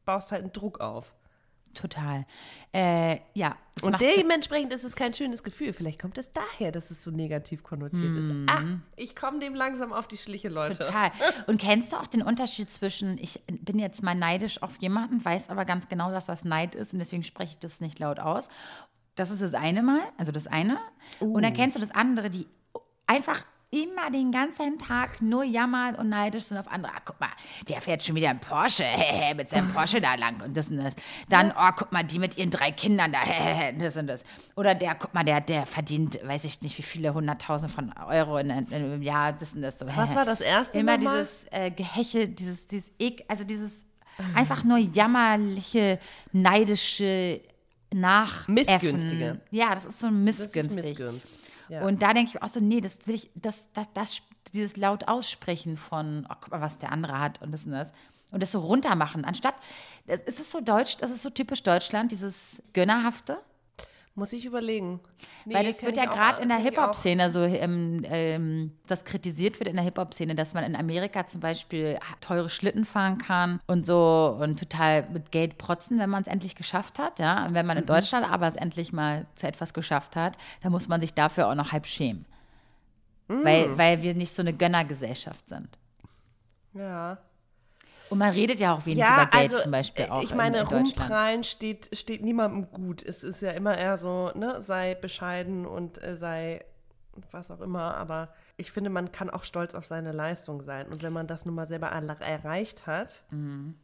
[0.05, 1.13] Baust halt einen Druck auf.
[1.77, 2.25] Total.
[2.73, 3.57] Äh, ja.
[3.83, 5.75] Und dementsprechend ist es kein schönes Gefühl.
[5.75, 8.33] Vielleicht kommt es daher, dass es so negativ konnotiert ist.
[8.49, 10.79] Ah, ich komme dem langsam auf die Schliche, Leute.
[10.79, 11.11] Total.
[11.47, 15.51] Und kennst du auch den Unterschied zwischen, ich bin jetzt mal neidisch auf jemanden, weiß
[15.51, 18.49] aber ganz genau, dass das Neid ist und deswegen spreche ich das nicht laut aus.
[19.17, 20.79] Das ist das eine Mal, also das eine.
[21.21, 22.47] Und dann kennst du das andere, die
[23.07, 26.93] einfach immer den ganzen Tag nur jammern und neidisch sind auf andere.
[26.95, 27.31] Ah, guck mal,
[27.69, 28.85] der fährt schon wieder ein Porsche,
[29.37, 30.95] mit seinem Porsche da lang und das und das.
[31.29, 33.19] Dann, oh, guck mal, die mit ihren drei Kindern da,
[33.79, 34.25] das und das.
[34.55, 38.39] Oder der, guck mal, der, der verdient, weiß ich nicht, wie viele hunderttausend von Euro
[38.39, 39.79] in, in, im Jahr, das und das.
[39.79, 41.25] So, Was war das erste Immer nochmal?
[41.25, 43.85] dieses äh, Gehechel, dieses, dieses Ek, also dieses
[44.35, 45.99] einfach nur jammerliche,
[46.33, 47.41] neidische
[47.93, 48.55] Nachäffen.
[48.55, 49.41] Missgünstige.
[49.51, 50.85] Ja, das ist so ein Das ist missgünstig.
[50.85, 51.41] missgünstig.
[51.69, 51.83] Ja.
[51.83, 54.23] Und da denke ich auch so, nee, das will ich, das, das, das,
[54.53, 57.93] dieses laut aussprechen von, oh, guck mal, was der andere hat und das und das.
[58.31, 59.55] Und das so runtermachen, anstatt,
[60.07, 63.39] das, ist es so deutsch, das ist so typisch Deutschland, dieses Gönnerhafte.
[64.19, 64.99] Muss ich überlegen.
[65.45, 66.57] Nee, Weil kenn wird ja gerade in der.
[66.57, 71.43] Hip-Hop-Szene so, ähm, ähm, das kritisiert wird in der Hip-Hop-Szene, dass man in Amerika zum
[71.43, 76.29] Beispiel teure Schlitten fahren kann und so und total mit Geld protzen, wenn man es
[76.29, 77.45] endlich geschafft hat, ja.
[77.45, 77.89] Und wenn man in Mhm.
[77.89, 81.55] Deutschland aber es endlich mal zu etwas geschafft hat, dann muss man sich dafür auch
[81.55, 82.25] noch halb schämen.
[83.29, 83.45] Mhm.
[83.45, 85.69] Weil, weil wir nicht so eine Gönnergesellschaft sind.
[86.73, 87.19] Ja.
[88.09, 90.35] Und man redet ja auch wenig Ja, über Geld also, zum Beispiel äh, auch ich
[90.35, 93.03] meine, in, in rumprallen steht, steht niemandem gut.
[93.03, 96.65] Es ist ja immer eher so, ne, sei bescheiden und äh, sei
[97.31, 100.87] was auch immer, aber ich finde, man kann auch stolz auf seine Leistung sein.
[100.89, 103.75] Und wenn man das nun mal selber erreicht hat, Mhm.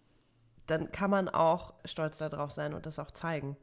[0.67, 3.57] dann kann man auch stolz darauf sein und das auch zeigen.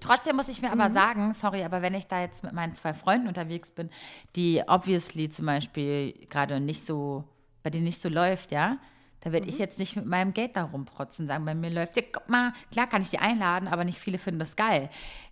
[0.00, 0.80] Trotzdem muss ich mir Mhm.
[0.80, 3.88] aber sagen, sorry, aber wenn ich da jetzt mit meinen zwei Freunden unterwegs bin,
[4.34, 7.24] die obviously zum Beispiel gerade nicht so,
[7.62, 8.78] bei denen nicht so läuft, ja,
[9.26, 9.52] da werde Mhm.
[9.52, 12.52] ich jetzt nicht mit meinem Geld da rumprotzen, sagen, bei mir läuft, ja, guck mal,
[12.70, 14.88] klar kann ich die einladen, aber nicht viele finden das geil.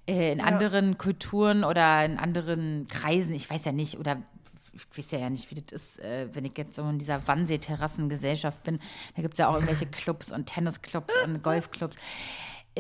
[0.09, 4.21] Äh, in anderen Kulturen oder in anderen Kreisen, ich weiß ja nicht, oder
[4.73, 8.65] ich weiß ja nicht, wie das ist, äh, wenn ich jetzt so in dieser Wannsee-Terrassengesellschaft
[8.65, 8.81] bin,
[9.15, 11.95] da gibt es ja auch irgendwelche Clubs und Tennisclubs und Golfclubs.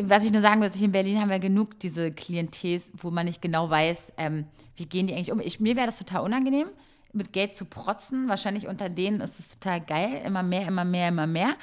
[0.00, 3.26] Was ich nur sagen will, ist, in Berlin haben wir genug diese Klientels, wo man
[3.26, 5.38] nicht genau weiß, ähm, wie gehen die eigentlich um.
[5.38, 6.66] Ich, mir wäre das total unangenehm,
[7.14, 8.28] mit Geld zu protzen.
[8.28, 10.22] Wahrscheinlich unter denen ist es total geil.
[10.24, 11.56] Immer mehr, immer mehr, immer mehr.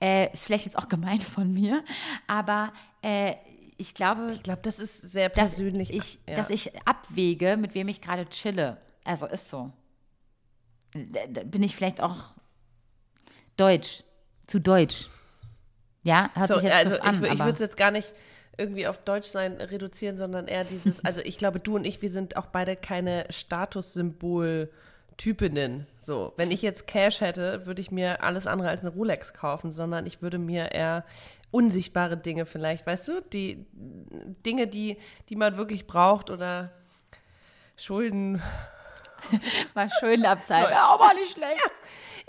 [0.00, 1.84] Äh, ist vielleicht jetzt auch gemein von mir,
[2.26, 3.34] aber äh,
[3.80, 5.94] ich glaube, Ich glaube, das ist sehr dass persönlich.
[5.94, 6.34] ich, ja.
[6.34, 8.78] dass ich abwäge, mit wem ich gerade chille.
[9.04, 9.72] Also ist so.
[10.94, 12.34] Da, bin ich vielleicht auch
[13.56, 14.02] deutsch,
[14.46, 15.08] zu deutsch.
[16.02, 18.12] Ja, hört so, sich jetzt also an, ich, ich würde es jetzt gar nicht
[18.58, 22.10] irgendwie auf Deutsch sein reduzieren, sondern eher dieses, also ich glaube, du und ich, wir
[22.10, 25.86] sind auch beide keine Statussymbol-Typinnen.
[26.00, 29.72] So, wenn ich jetzt Cash hätte, würde ich mir alles andere als eine Rolex kaufen,
[29.72, 31.06] sondern ich würde mir eher
[31.50, 33.64] unsichtbare Dinge vielleicht, weißt du, die
[34.44, 34.98] Dinge, die,
[35.30, 36.70] die man wirklich braucht oder
[37.76, 38.42] Schulden
[39.74, 40.66] mal schön abzahlen.
[40.70, 41.70] Ja, aber nicht schlecht.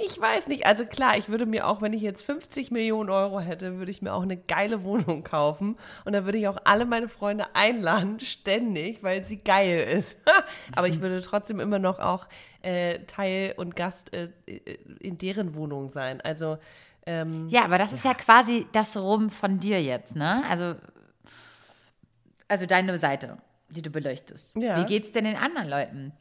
[0.06, 0.66] Ich weiß nicht.
[0.66, 4.02] Also klar, ich würde mir auch, wenn ich jetzt 50 Millionen Euro hätte, würde ich
[4.02, 5.78] mir auch eine geile Wohnung kaufen.
[6.06, 10.16] Und dann würde ich auch alle meine Freunde einladen, ständig, weil sie geil ist.
[10.76, 12.28] Aber ich würde trotzdem immer noch auch
[12.62, 14.30] äh, Teil und Gast äh,
[15.00, 16.22] in deren Wohnung sein.
[16.22, 16.58] Also
[17.06, 20.44] ähm, Ja, aber das ist ja quasi das Rum von dir jetzt, ne?
[20.50, 20.76] Also,
[22.48, 23.38] also deine Seite,
[23.70, 24.56] die du beleuchtest.
[24.56, 24.78] Ja.
[24.78, 26.14] Wie geht's denn den anderen Leuten?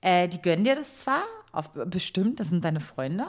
[0.00, 1.22] Äh, die gönnen dir das zwar,
[1.56, 3.26] auf, bestimmt, das sind deine Freunde,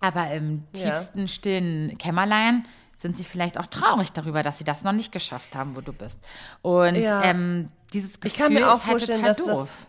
[0.00, 0.90] aber im Ja.
[0.90, 2.64] tiefsten, stillen Kämmerlein
[2.96, 5.92] sind sie vielleicht auch traurig darüber, dass sie das noch nicht geschafft haben, wo du
[5.92, 6.18] bist.
[6.62, 7.22] Und Ja.
[7.24, 9.86] ähm, dieses Gefühl Ich kann mir auch ist halt total doof,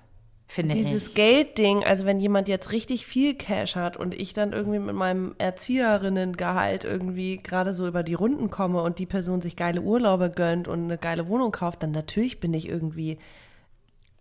[0.48, 1.15] finde Dieses ich.
[1.15, 5.34] Geldding, also wenn jemand jetzt richtig viel Cash hat und ich dann irgendwie mit meinem
[5.38, 10.68] Erzieherinnengehalt irgendwie gerade so über die Runden komme und die Person sich geile Urlaube gönnt
[10.68, 13.18] und eine geile Wohnung kauft, dann natürlich bin ich irgendwie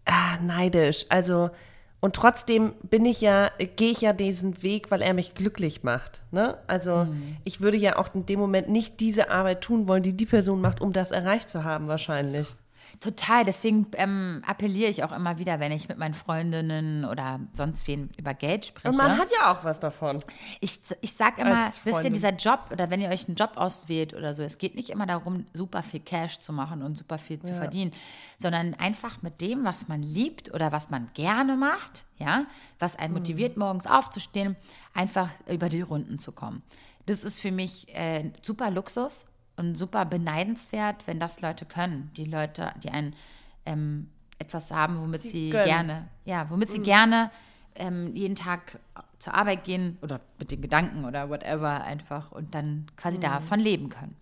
[0.06, 1.06] ah, neidisch.
[1.08, 1.50] Also
[2.04, 6.20] und trotzdem bin ich ja, gehe ich ja diesen Weg, weil er mich glücklich macht.
[6.32, 6.58] Ne?
[6.66, 7.06] Also
[7.44, 10.60] ich würde ja auch in dem Moment nicht diese Arbeit tun wollen, die die Person
[10.60, 12.56] macht, um das erreicht zu haben wahrscheinlich.
[13.00, 17.86] Total, deswegen ähm, appelliere ich auch immer wieder, wenn ich mit meinen Freundinnen oder sonst
[17.86, 18.88] wen über Geld spreche.
[18.88, 20.22] Und man hat ja auch was davon.
[20.60, 24.14] Ich, ich sag immer, wisst ihr, dieser Job oder wenn ihr euch einen Job auswählt
[24.14, 27.40] oder so, es geht nicht immer darum, super viel Cash zu machen und super viel
[27.40, 27.92] zu verdienen,
[28.38, 32.46] sondern einfach mit dem, was man liebt oder was man gerne macht, ja,
[32.78, 34.56] was einen motiviert, morgens aufzustehen,
[34.92, 36.62] einfach über die Runden zu kommen.
[37.06, 42.10] Das ist für mich äh, super Luxus und super beneidenswert, wenn das Leute können.
[42.16, 43.14] Die Leute, die ein
[43.66, 45.66] ähm, etwas haben, womit sie gönnen.
[45.66, 47.30] gerne, ja, womit sie gerne
[47.76, 48.78] ähm, jeden Tag
[49.18, 53.88] zur Arbeit gehen oder mit den Gedanken oder whatever einfach und dann quasi davon leben
[53.88, 54.16] können.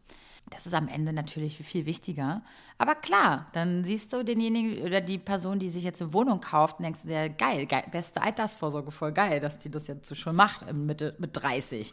[0.52, 2.42] Das ist am Ende natürlich viel wichtiger.
[2.78, 6.78] Aber klar, dann siehst du denjenigen oder die Person, die sich jetzt eine Wohnung kauft,
[6.78, 10.14] und denkst du dir, geil, geil, beste Altersvorsorge, voll geil, dass die das jetzt so
[10.14, 11.92] schon macht mit, mit 30.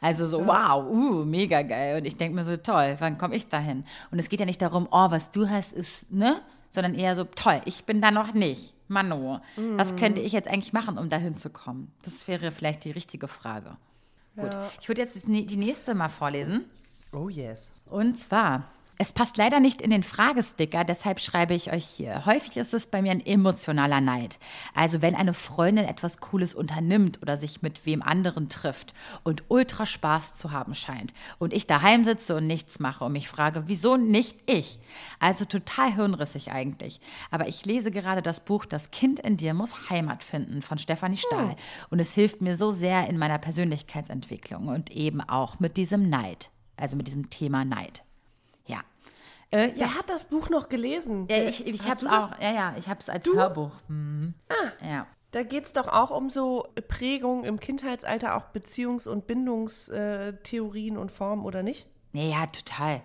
[0.00, 1.98] Also so, wow, uh, mega geil.
[1.98, 3.84] Und ich denke mir so, toll, wann komme ich dahin?
[4.10, 6.40] Und es geht ja nicht darum, oh, was du hast, ist, ne?
[6.70, 8.74] Sondern eher so, toll, ich bin da noch nicht.
[8.88, 9.40] Mano,
[9.76, 11.92] was könnte ich jetzt eigentlich machen, um dahin zu kommen?
[12.02, 13.76] Das wäre vielleicht die richtige Frage.
[14.34, 16.64] Gut, ich würde jetzt die nächste mal vorlesen.
[17.12, 17.70] Oh yes.
[17.86, 18.64] Und zwar,
[19.00, 22.26] es passt leider nicht in den Fragesticker, deshalb schreibe ich euch hier.
[22.26, 24.40] Häufig ist es bei mir ein emotionaler Neid.
[24.74, 28.92] Also wenn eine Freundin etwas Cooles unternimmt oder sich mit wem anderen trifft
[29.22, 33.28] und ultra Spaß zu haben scheint und ich daheim sitze und nichts mache und mich
[33.28, 34.80] frage, wieso nicht ich?
[35.18, 37.00] Also total hirnrissig eigentlich.
[37.30, 41.16] Aber ich lese gerade das Buch Das Kind in dir muss Heimat finden von Stefanie
[41.16, 41.54] Stahl
[41.88, 46.50] und es hilft mir so sehr in meiner Persönlichkeitsentwicklung und eben auch mit diesem Neid
[46.78, 48.02] also mit diesem Thema Neid.
[48.66, 48.80] Ja.
[49.50, 49.74] Äh, ja.
[49.76, 51.26] Wer hat das Buch noch gelesen?
[51.30, 52.24] ja ich ich habe es du das?
[52.24, 53.72] auch, ja, ja, ich habe es als Hörbuch.
[53.88, 54.34] Mhm.
[54.82, 55.06] Ja.
[55.30, 61.12] Da geht es doch auch um so Prägung im Kindheitsalter, auch Beziehungs- und Bindungstheorien und
[61.12, 61.88] Formen, oder nicht?
[62.12, 63.02] ja, total.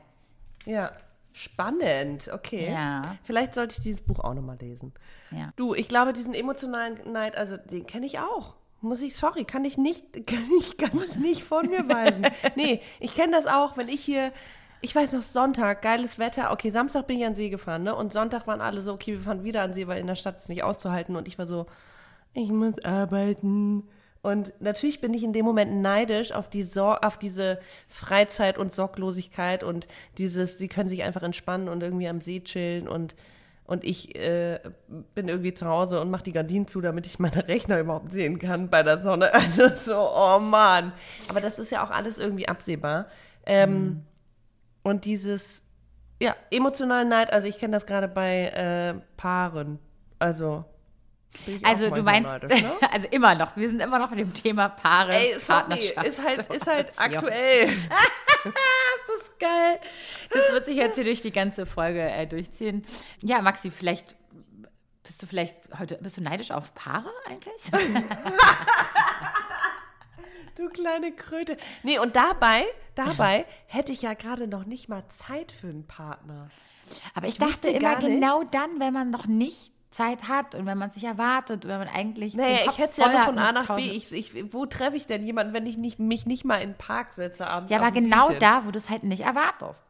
[0.65, 0.93] Ja.
[1.35, 2.71] Spannend, okay.
[2.71, 3.01] Ja.
[3.23, 4.93] Vielleicht sollte ich dieses Buch auch nochmal lesen.
[5.31, 5.51] Ja.
[5.55, 8.55] Du, ich glaube, diesen emotionalen Neid, also den kenne ich auch.
[8.83, 12.27] Muss ich, sorry, kann ich nicht, kann ich, kann ich nicht von mir weisen.
[12.55, 14.33] nee, ich kenne das auch, wenn ich hier,
[14.81, 17.95] ich weiß noch, Sonntag, geiles Wetter, okay, Samstag bin ich an See gefahren, ne?
[17.95, 20.35] Und Sonntag waren alle so, okay, wir fahren wieder an See, weil in der Stadt
[20.35, 21.15] ist es nicht auszuhalten.
[21.15, 21.65] Und ich war so,
[22.33, 23.87] ich muss arbeiten.
[24.21, 28.73] Und natürlich bin ich in dem Moment neidisch auf, die Sor auf diese Freizeit und
[28.73, 33.15] Sorglosigkeit und dieses, sie können sich einfach entspannen und irgendwie am See chillen und,
[33.65, 34.59] und ich äh,
[35.15, 38.37] bin irgendwie zu Hause und mache die Gardinen zu, damit ich meine Rechner überhaupt sehen
[38.39, 39.31] kann bei der Sonne.
[39.33, 40.91] Also so, oh Mann.
[41.29, 43.07] Aber das ist ja auch alles irgendwie absehbar.
[43.45, 44.03] Ähm,
[44.83, 45.63] Und dieses,
[46.21, 49.79] ja, emotionalen Neid, also ich kenne das gerade bei äh, Paaren.
[50.19, 50.65] Also.
[51.63, 52.73] Also du meinst, neidisch, ne?
[52.91, 56.07] also immer noch, wir sind immer noch mit dem Thema Paare, Ey, sorry, Partnerschaft.
[56.07, 57.13] ist halt, ist halt Beziehung.
[57.13, 57.69] aktuell.
[58.43, 59.79] Das ist geil.
[60.31, 62.85] Das wird sich jetzt hier durch die ganze Folge äh, durchziehen.
[63.21, 64.17] Ja, Maxi, vielleicht
[65.03, 67.71] bist du vielleicht heute, bist du neidisch auf Paare eigentlich?
[70.55, 71.57] Du kleine Kröte.
[71.81, 76.47] Nee, und dabei, dabei hätte ich ja gerade noch nicht mal Zeit für einen Partner.
[77.15, 80.77] Aber ich Ich dachte immer genau dann, wenn man noch nicht Zeit hat und wenn
[80.77, 82.33] man sich erwartet, wenn man eigentlich.
[82.35, 83.83] Naja, ich hätte es ja nur von A nach B.
[83.83, 86.77] Ich, ich, wo treffe ich denn jemanden, wenn ich nicht, mich nicht mal in den
[86.77, 87.69] Park setze abends?
[87.71, 88.39] Ja, aber genau Bierchen?
[88.39, 89.83] da, wo du es halt nicht erwartest.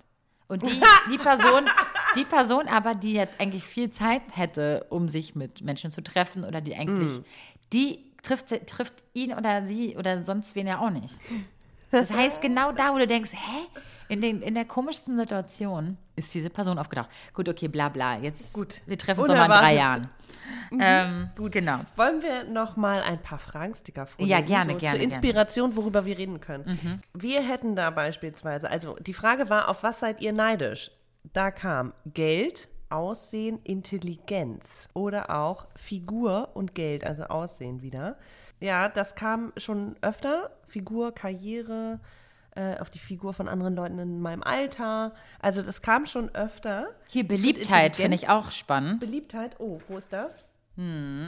[0.48, 1.70] Und die, die Person,
[2.16, 6.44] die Person aber, die jetzt eigentlich viel Zeit hätte, um sich mit Menschen zu treffen
[6.44, 7.26] oder die eigentlich, Mm.
[7.72, 11.16] die trifft, trifft ihn oder sie oder sonst wen ja auch nicht.
[11.94, 13.68] Das heißt, genau da, wo du denkst, hä?
[14.10, 17.08] In, den, in der komischsten Situation ist diese Person aufgedacht.
[17.34, 18.18] Gut, okay, bla bla.
[18.18, 18.82] Jetzt, Gut.
[18.88, 20.10] wir treffen uns nochmal in drei Jahren.
[20.72, 21.12] Unerwartet.
[21.12, 21.80] Ähm, gut, genau.
[21.96, 24.32] Wollen wir noch mal ein paar Fragensticker vorlesen?
[24.32, 27.00] Ja, gerne, so gerne, Zur Inspiration, worüber wir reden können.
[27.14, 30.90] Wir hätten da beispielsweise, also die Frage war, auf was seid ihr neidisch?
[31.32, 38.18] Da kam Geld, Aussehen, Intelligenz oder auch Figur und Geld, also Aussehen wieder.
[38.64, 40.50] Ja, das kam schon öfter.
[40.66, 42.00] Figur, Karriere,
[42.56, 45.12] äh, auf die Figur von anderen Leuten in meinem Alter.
[45.42, 46.88] Also das kam schon öfter.
[47.10, 49.02] Hier Beliebtheit finde ich auch spannend.
[49.02, 50.46] Beliebtheit, oh, wo ist das?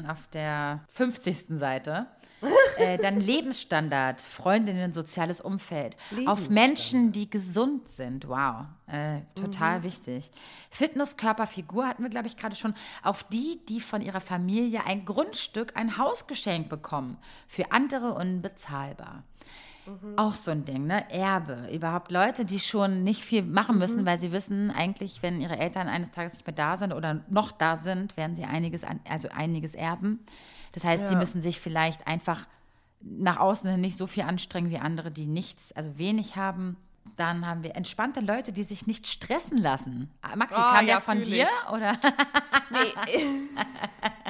[0.07, 1.57] Auf der 50.
[1.57, 2.07] Seite.
[2.77, 5.95] äh, dann Lebensstandard, Freundinnen, soziales Umfeld.
[6.25, 8.27] Auf Menschen, die gesund sind.
[8.27, 10.31] Wow, äh, total wichtig.
[10.69, 12.73] Fitness, Körper, Figur hatten wir, glaube ich, gerade schon.
[13.03, 17.17] Auf die, die von ihrer Familie ein Grundstück, ein Haus geschenkt bekommen.
[17.47, 19.23] Für andere unbezahlbar.
[20.17, 21.09] Auch so ein Ding, ne?
[21.11, 21.69] Erbe.
[21.71, 25.87] Überhaupt Leute, die schon nicht viel machen müssen, weil sie wissen, eigentlich, wenn ihre Eltern
[25.87, 29.75] eines Tages nicht mehr da sind oder noch da sind, werden sie einiges, also einiges
[29.75, 30.19] erben.
[30.71, 31.19] Das heißt, sie Ja.
[31.19, 32.47] müssen sich vielleicht einfach
[33.01, 36.75] nach außen hin nicht so viel anstrengen wie andere, die nichts, also wenig haben.
[37.17, 40.09] Dann haben wir entspannte Leute, die sich nicht stressen lassen.
[40.23, 41.47] Ah, Maxi, Ah, kam ja, der von dir?
[41.71, 41.97] Oder?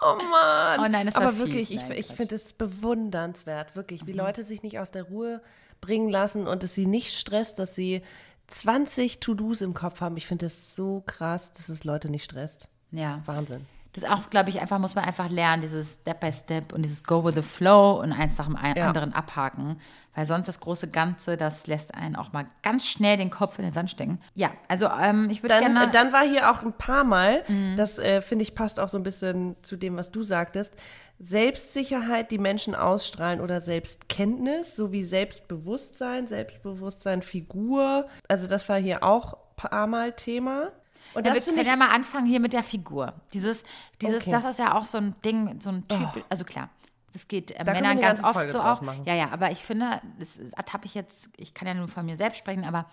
[0.00, 0.80] Oh Mann.
[0.80, 1.38] Oh nein, das Aber fies.
[1.38, 2.10] wirklich, ich, Nein, ich.
[2.10, 2.14] Mhm.
[2.14, 5.40] finde es bewundernswert, wirklich, wie Leute sich nicht aus der Ruhe
[5.80, 8.02] bringen lassen und es sie nicht stresst, dass sie
[8.48, 10.16] 20 To-Dos im Kopf haben.
[10.16, 12.68] Ich finde es so krass, dass es Leute nicht stresst.
[12.90, 13.22] Ja.
[13.26, 13.66] Wahnsinn.
[13.96, 17.02] Das auch, glaube ich, einfach muss man einfach lernen, dieses Step by Step und dieses
[17.02, 18.86] Go with the Flow und eins nach dem Ja.
[18.86, 19.80] anderen abhaken.
[20.14, 23.64] Weil sonst das große Ganze, das lässt einen auch mal ganz schnell den Kopf in
[23.64, 24.20] den Sand stecken.
[24.34, 25.84] Ja, also ähm, ich würde gerne.
[25.84, 27.42] äh, dann war hier auch ein paar Mal,
[27.76, 30.72] das äh, finde ich passt auch so ein bisschen zu dem, was du sagtest,
[31.18, 38.06] Selbstsicherheit, die Menschen ausstrahlen oder Selbstkenntnis sowie Selbstbewusstsein, Selbstbewusstsein, Figur.
[38.28, 40.68] Also das war hier auch ein paar Mal Thema.
[41.14, 43.14] Und Ja, wir das finde können ich ja mal anfangen hier mit der Figur.
[43.32, 43.64] Dieses,
[44.02, 44.30] dieses, Okay.
[44.36, 44.40] Oh.
[44.40, 46.68] das ist ja auch so ein Ding, so ein Typ, also klar.
[47.12, 48.82] Das geht äh, Da Männern ganz oft Folge so auch.
[48.82, 49.02] machen.
[49.06, 52.16] Ja, ja, aber ich finde, das ertappe ich jetzt, ich kann ja nur von mir
[52.16, 52.84] selbst sprechen, aber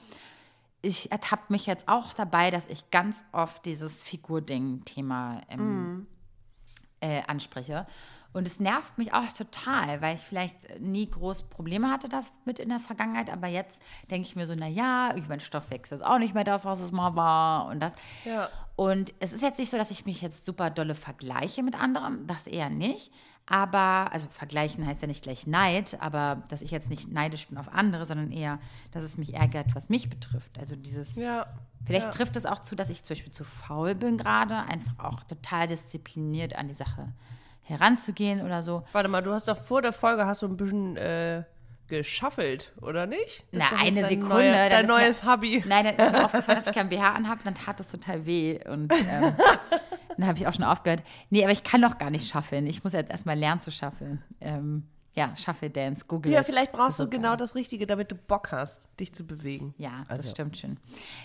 [0.81, 5.59] ich ertappe mich jetzt auch dabei, dass ich ganz oft dieses Figurding-Thema ähm,
[5.95, 6.07] Mhm.
[7.01, 7.85] äh, anspreche.
[8.33, 12.69] Und es nervt mich auch total, weil ich vielleicht nie groß Probleme hatte damit in
[12.69, 16.33] der Vergangenheit, aber jetzt denke ich mir so, na ja, mein Stoffwechsel ist auch nicht
[16.33, 17.93] mehr das, was es mal war und das.
[18.25, 18.49] Ja.
[18.75, 22.25] Und es ist jetzt nicht so, dass ich mich jetzt super dolle vergleiche mit anderen,
[22.25, 23.11] das eher nicht.
[23.45, 27.57] Aber, also vergleichen heißt ja nicht gleich Neid, aber dass ich jetzt nicht neidisch bin
[27.57, 28.57] auf andere, sondern eher,
[28.91, 30.57] dass es mich ärgert, was mich betrifft.
[30.57, 31.45] Also dieses, ja.
[31.85, 32.11] vielleicht ja.
[32.11, 35.67] trifft es auch zu, dass ich zum Beispiel zu faul bin gerade, einfach auch total
[35.67, 37.13] diszipliniert an die Sache
[37.63, 38.83] heranzugehen oder so.
[38.91, 41.43] Warte mal, du hast doch vor der Folge hast du ein bisschen äh,
[41.87, 43.45] geschaffelt, oder nicht?
[43.51, 44.51] Das Na, eine Sekunde.
[44.51, 45.63] Dann dein ist mir- neues Hobby.
[45.67, 48.59] Nein, dann ist mir aufgefallen, dass ich kein BH anhabe, dann tat es total weh.
[48.67, 49.33] Und ähm,
[50.17, 51.03] dann habe ich auch schon aufgehört.
[51.29, 52.67] Nee, aber ich kann doch gar nicht schaffeln.
[52.67, 54.21] Ich muss jetzt erstmal lernen zu schaffeln.
[54.41, 56.31] Ähm, ja, Shuffle-Dance, Google.
[56.31, 59.75] Ja, vielleicht brauchst du genau das Richtige, damit du Bock hast, dich zu bewegen.
[59.77, 60.23] Ja, Also.
[60.23, 60.77] das stimmt schon.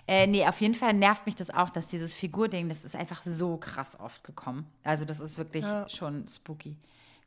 [0.07, 3.23] Äh, nee, auf jeden Fall nervt mich das auch, dass dieses Figurding, das ist einfach
[3.25, 4.67] so krass oft gekommen.
[4.85, 6.77] Also das ist wirklich schon spooky.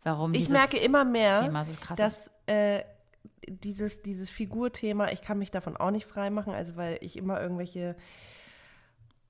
[0.03, 2.83] Warum Ich merke immer mehr, so krass dass äh,
[3.47, 7.95] dieses, dieses Figurthema, ich kann mich davon auch nicht freimachen, also weil ich immer irgendwelche.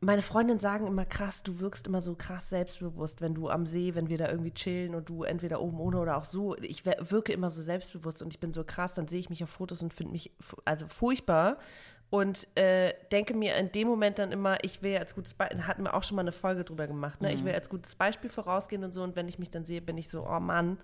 [0.04, 3.94] Meine Freundinnen sagen immer krass, du wirkst immer so krass selbstbewusst, wenn du am See,
[3.94, 6.58] wenn wir da irgendwie chillen und du entweder oben ohne oder auch so.
[6.58, 9.52] Ich wirke immer so selbstbewusst und ich bin so krass, dann sehe ich mich auf
[9.52, 10.32] Fotos und finde mich
[10.66, 11.60] also furchtbar
[12.10, 15.84] und äh, denke mir in dem Moment dann immer, ich will als gutes Beispiel, hatten
[15.84, 17.32] wir auch schon mal eine Folge drüber gemacht, ne?
[17.32, 20.00] Ich will als gutes Beispiel vorausgehen und so und wenn ich mich dann sehe, bin
[20.00, 20.80] ich so, oh Mann,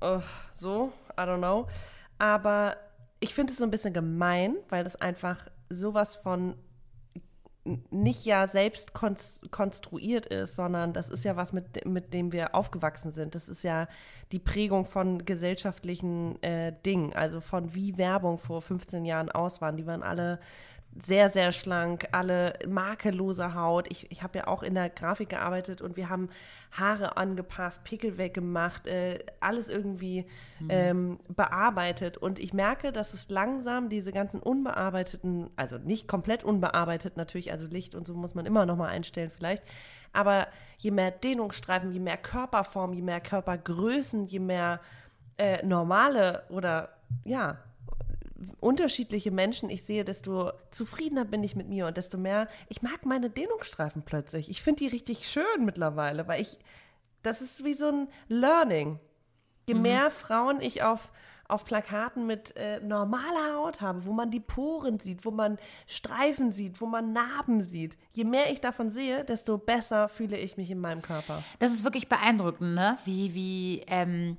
[0.00, 0.22] oh,
[0.54, 1.68] so, I don't know.
[2.18, 2.76] Aber
[3.20, 6.56] ich finde es so ein bisschen gemein, weil das einfach sowas von
[7.90, 12.54] nicht ja selbst konst- konstruiert ist, sondern das ist ja was, mit, mit dem wir
[12.54, 13.34] aufgewachsen sind.
[13.34, 13.88] Das ist ja
[14.32, 19.76] die Prägung von gesellschaftlichen äh, Dingen, also von wie Werbung vor 15 Jahren aus waren.
[19.76, 20.40] Die waren alle
[20.96, 23.90] sehr, sehr schlank, alle makellose Haut.
[23.90, 26.28] Ich, ich habe ja auch in der Grafik gearbeitet und wir haben
[26.70, 30.26] Haare angepasst, Pickel weggemacht, äh, alles irgendwie
[30.68, 32.16] ähm, bearbeitet.
[32.16, 37.66] Und ich merke, dass es langsam diese ganzen unbearbeiteten, also nicht komplett unbearbeitet natürlich, also
[37.66, 39.64] Licht und so muss man immer noch mal einstellen vielleicht.
[40.12, 40.46] Aber
[40.78, 44.80] je mehr Dehnungsstreifen, je mehr Körperform, je mehr Körpergrößen, je mehr
[45.38, 46.90] äh, normale oder
[47.24, 47.58] ja,
[48.60, 53.06] unterschiedliche Menschen ich sehe, desto zufriedener bin ich mit mir und desto mehr, ich mag
[53.06, 54.50] meine Dehnungsstreifen plötzlich.
[54.50, 56.58] Ich finde die richtig schön mittlerweile, weil ich,
[57.22, 58.98] das ist wie so ein Learning.
[59.68, 61.10] Je mehr Frauen ich auf,
[61.48, 66.52] auf Plakaten mit äh, normaler Haut habe, wo man die Poren sieht, wo man Streifen
[66.52, 70.70] sieht, wo man Narben sieht, je mehr ich davon sehe, desto besser fühle ich mich
[70.70, 71.42] in meinem Körper.
[71.60, 72.96] Das ist wirklich beeindruckend, ne?
[73.04, 74.36] Wie, wie ähm,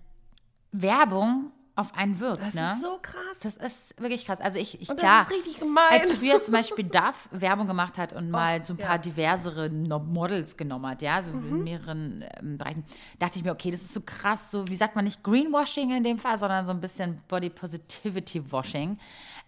[0.72, 2.72] Werbung auf einen wirkt, Das ne?
[2.74, 3.40] ist so krass.
[3.44, 4.40] Das ist wirklich krass.
[4.40, 5.84] Also ich, ich Und das klar, ist richtig gemein.
[5.92, 8.98] als früher zum Beispiel Duff Werbung gemacht hat und mal so ein paar ja.
[8.98, 11.48] diversere Models genommen hat, ja, so Mhm.
[11.58, 12.86] in mehreren ähm, Bereichen,
[13.20, 16.04] dachte ich mir, okay, das ist so krass, so wie sagt man nicht Greenwashing in
[16.04, 18.98] dem Fall, sondern so ein bisschen Body Positivity Washing.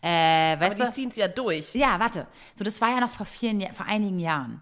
[0.01, 1.73] Äh, weißt Aber die ziehen es ja durch.
[1.75, 2.27] Ja, warte.
[2.53, 4.61] So, das war ja noch vor vielen, vor einigen Jahren.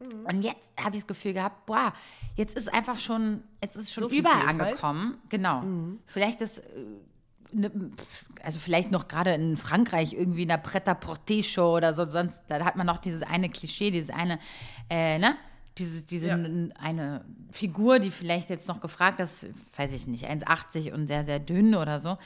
[0.00, 0.26] Mhm.
[0.26, 1.92] Und jetzt habe ich das Gefühl gehabt, boah,
[2.36, 4.54] jetzt ist einfach schon, jetzt ist schon So überall Vielfalt.
[4.56, 4.60] Mhm.
[4.62, 5.18] angekommen.
[5.28, 5.64] Genau.
[6.06, 6.84] Vielleicht ist, äh,
[7.52, 7.70] ne,
[8.42, 12.76] also vielleicht noch gerade in Frankreich irgendwie in der Pret-à-Porter-Show oder so, sonst, da hat
[12.76, 14.38] man noch dieses eine Klischee, dieses eine,
[14.90, 15.36] äh, ne?
[15.78, 16.34] Diese, diese Ja.
[16.80, 19.46] eine Figur, die vielleicht jetzt noch gefragt ist,
[19.76, 22.18] weiß ich nicht, 1,80 und sehr, sehr dünn oder so.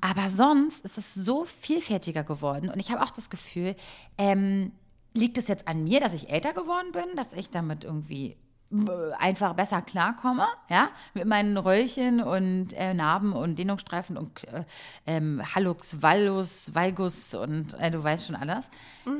[0.00, 2.70] Aber sonst ist es so vielfältiger geworden.
[2.70, 3.76] Und ich habe auch das Gefühl,
[4.18, 4.72] ähm,
[5.14, 8.36] liegt es jetzt an mir, dass ich älter geworden bin, dass ich damit irgendwie
[8.72, 14.64] äh, einfach besser klarkomme, ja, mit meinen Röllchen und äh, Narben und Dehnungsstreifen und äh,
[15.06, 18.68] ähm, Hallux, Valgus, Valgus und äh, du weißt schon alles.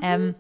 [0.03, 0.35] Ähm,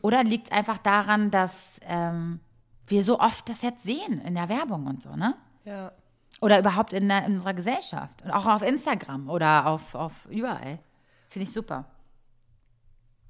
[0.00, 2.40] oder liegt es einfach daran, dass ähm,
[2.86, 5.34] wir so oft das jetzt sehen in der Werbung und so, ne?
[5.64, 5.92] Ja.
[6.40, 8.22] Oder überhaupt in, der, in unserer Gesellschaft.
[8.22, 10.78] Und auch auf Instagram oder auf, auf überall.
[11.28, 11.84] Finde ich super.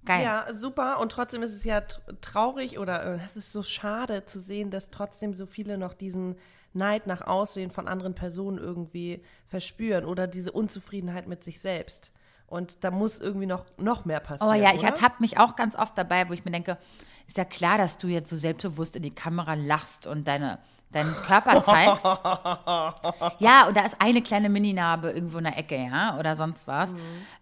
[0.04, 0.24] Geil.
[0.24, 1.00] Ja, super.
[1.00, 1.82] Und trotzdem ist es ja
[2.20, 6.36] traurig oder äh, es ist so schade zu sehen, dass trotzdem so viele noch diesen
[6.72, 12.12] Neid nach Aussehen von anderen Personen irgendwie verspüren oder diese Unzufriedenheit mit sich selbst.
[12.46, 14.50] Und da muss irgendwie noch, noch mehr passieren.
[14.50, 14.88] Oh ja, ich oder?
[14.88, 16.78] ertappe mich auch ganz oft dabei, wo ich mir denke,
[17.26, 20.58] ist ja klar, dass du jetzt so selbstbewusst in die Kamera lachst und deine,
[20.90, 22.04] deinen Körper zeigst.
[23.38, 26.94] ja, und da ist eine kleine Mininarbe irgendwo in der Ecke, ja, oder sonst was.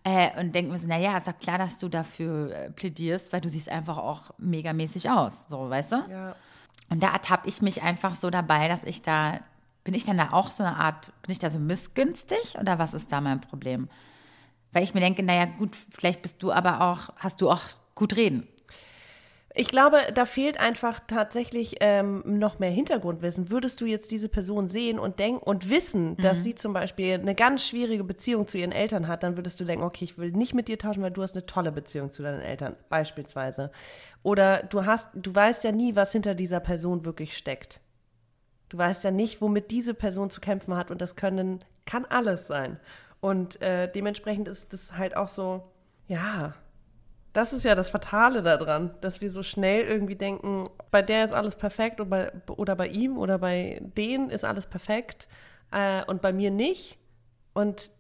[0.03, 3.40] Äh, und denke mir so, naja, ist ja klar, dass du dafür äh, plädierst, weil
[3.40, 5.97] du siehst einfach auch megamäßig aus, so, weißt du?
[6.11, 6.34] Ja.
[6.88, 9.40] Und da ertappe ich mich einfach so dabei, dass ich da,
[9.84, 12.94] bin ich dann da auch so eine Art, bin ich da so missgünstig oder was
[12.94, 13.88] ist da mein Problem?
[14.72, 17.62] Weil ich mir denke, naja, gut, vielleicht bist du aber auch, hast du auch
[17.94, 18.47] gut reden.
[19.59, 23.50] Ich glaube, da fehlt einfach tatsächlich ähm, noch mehr Hintergrundwissen.
[23.50, 27.34] Würdest du jetzt diese Person sehen und denken und wissen, dass sie zum Beispiel eine
[27.34, 30.52] ganz schwierige Beziehung zu ihren Eltern hat, dann würdest du denken, okay, ich will nicht
[30.52, 33.72] mit dir tauschen, weil du hast eine tolle Beziehung zu deinen Eltern, beispielsweise.
[34.22, 37.80] Oder du hast, du weißt ja nie, was hinter dieser Person wirklich steckt.
[38.68, 42.46] Du weißt ja nicht, womit diese Person zu kämpfen hat und das können, kann alles
[42.46, 42.78] sein.
[43.20, 45.62] Und äh, dementsprechend ist das halt auch so,
[46.09, 46.54] ja,
[47.37, 51.32] das ist ja das Fatale daran, dass wir so schnell irgendwie denken, bei der ist
[51.32, 55.28] alles perfekt und bei, oder bei ihm oder bei denen ist alles perfekt
[55.70, 56.97] äh, und bei mir nicht.
[57.53, 57.91] Und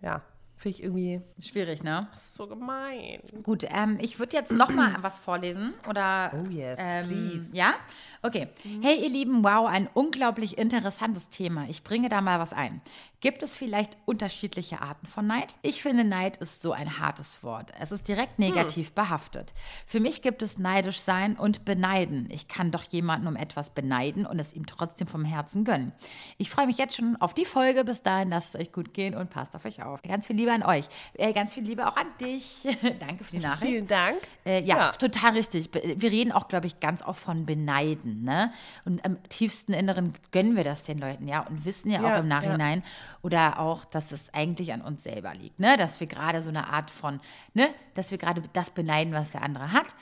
[0.00, 0.22] ja,
[0.56, 2.08] finde ich irgendwie Schwierig, ne?
[2.16, 3.20] so gemein.
[3.42, 7.46] Gut, ähm, ich würde jetzt noch mal was vorlesen oder Oh yes, ähm, please.
[7.52, 7.74] ja,
[8.22, 8.48] okay.
[8.82, 11.66] Hey ihr Lieben, wow, ein unglaublich interessantes Thema.
[11.68, 12.80] Ich bringe da mal was ein.
[13.20, 15.54] Gibt es vielleicht unterschiedliche Arten von Neid?
[15.62, 17.72] Ich finde, Neid ist so ein hartes Wort.
[17.80, 19.54] Es ist direkt negativ behaftet.
[19.86, 22.28] Für mich gibt es neidisch sein und beneiden.
[22.30, 25.92] Ich kann doch jemanden um etwas beneiden und es ihm trotzdem vom Herzen gönnen.
[26.38, 27.84] Ich freue mich jetzt schon auf die Folge.
[27.84, 30.02] Bis dahin, lasst es euch gut gehen und passt auf euch auf.
[30.02, 30.84] Ganz viel Liebe an euch.
[31.14, 32.62] Äh, ganz viel Liebe auch an dich.
[33.00, 33.72] Danke für die Nachricht.
[33.72, 34.18] Vielen Dank.
[34.44, 34.92] Äh, ja, Ja.
[34.92, 35.70] total richtig.
[35.72, 38.05] Wir reden auch, glaube ich, ganz oft von beneiden.
[38.06, 38.52] Ne?
[38.84, 42.20] Und am tiefsten Inneren gönnen wir das den Leuten, ja, und wissen ja, Ja, auch
[42.20, 42.82] im Nachhinein
[43.22, 45.76] oder auch, dass es eigentlich an uns selber liegt, ne?
[45.76, 47.20] Dass wir gerade so eine Art von,
[47.54, 49.94] ne, dass wir gerade das beneiden, was der andere hat.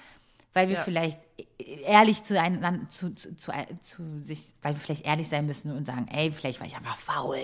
[0.55, 0.83] Weil wir Ja.
[0.83, 1.19] vielleicht
[1.85, 6.07] ehrlich zueinander, zu, zu, zu, zu sich, weil wir vielleicht ehrlich sein müssen und sagen,
[6.11, 7.39] ey, vielleicht war ich einfach faul,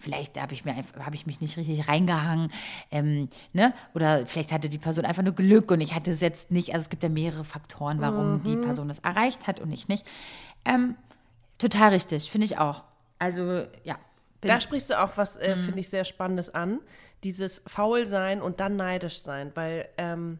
[0.00, 2.50] vielleicht habe ich mir habe ich mich nicht richtig reingehangen,
[2.90, 3.74] ähm, ne?
[3.94, 6.72] Oder vielleicht hatte die Person einfach nur Glück und ich hatte es jetzt nicht.
[6.72, 10.06] Also es gibt ja mehrere Faktoren, warum die Person es erreicht hat und ich nicht.
[10.64, 10.96] Ähm,
[11.58, 12.82] total richtig, finde ich auch.
[13.18, 13.96] Also ja.
[14.40, 15.40] Da sprichst du auch was, Mhm.
[15.42, 16.80] äh, finde ich, sehr Spannendes an.
[17.24, 20.38] Dieses faul sein und dann neidisch sein, weil ähm,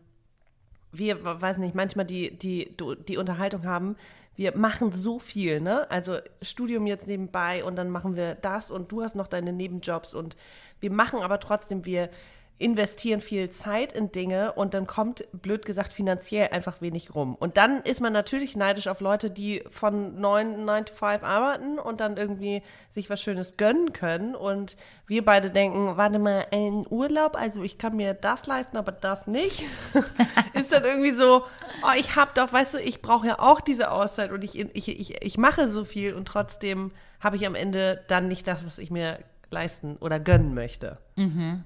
[0.99, 2.75] wir, we- weiß nicht, manchmal die, die,
[3.09, 3.97] die Unterhaltung haben,
[4.37, 5.89] wir machen so viel, ne?
[5.91, 10.13] Also Studium jetzt nebenbei und dann machen wir das und du hast noch deine Nebenjobs
[10.13, 10.37] und
[10.81, 12.11] wir machen aber trotzdem, wir
[12.57, 17.35] investieren viel Zeit in Dinge und dann kommt, blöd gesagt, finanziell einfach wenig rum.
[17.35, 21.81] Und dann ist man natürlich neidisch auf Leute, die von 9, 9 to 5 arbeiten
[21.81, 24.37] und dann irgendwie sich was Schönes gönnen können.
[24.37, 24.77] Und
[25.09, 29.27] wir beide denken, warte mal, ein Urlaub, also ich kann mir das leisten, aber das
[29.27, 29.65] nicht.
[30.55, 31.43] ist dann irgendwie so,
[31.83, 34.89] oh, ich hab doch, weißt du, ich brauche ja auch diese Auszeit und ich, ich,
[34.89, 38.79] ich, ich mache so viel und trotzdem habe ich am Ende dann nicht das, was
[38.79, 39.19] ich mir
[39.51, 40.99] leisten oder gönnen möchte.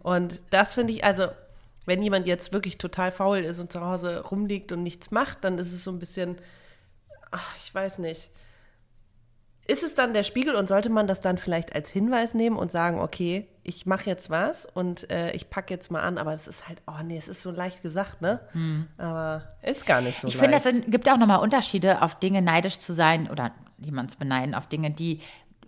[0.02, 1.28] Und das finde ich, also,
[1.86, 5.58] wenn jemand jetzt wirklich total faul ist und zu Hause rumliegt und nichts macht, dann
[5.58, 6.36] ist es so ein bisschen,
[7.30, 8.30] ach, ich weiß nicht.
[9.66, 12.72] Ist es dann der Spiegel und sollte man das dann vielleicht als Hinweis nehmen und
[12.72, 16.48] sagen, okay, ich mache jetzt was und äh, ich packe jetzt mal an, aber das
[16.48, 18.40] ist halt, oh nee, es ist so leicht gesagt, ne?
[18.96, 22.78] Aber ist gar nicht so Ich finde, es gibt auch nochmal Unterschiede, auf Dinge neidisch
[22.78, 25.20] zu sein oder jemand zu beneiden, auf Dinge, die,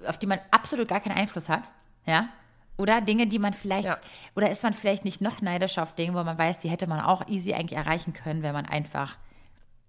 [0.07, 1.65] auf die man absolut gar keinen Einfluss hat.
[2.07, 2.29] Ja?
[2.77, 3.99] Oder Dinge, die man vielleicht, Ja.
[4.35, 7.01] oder ist man vielleicht nicht noch neidischer auf Dinge, wo man weiß, die hätte man
[7.01, 9.17] auch easy eigentlich erreichen können, wenn man einfach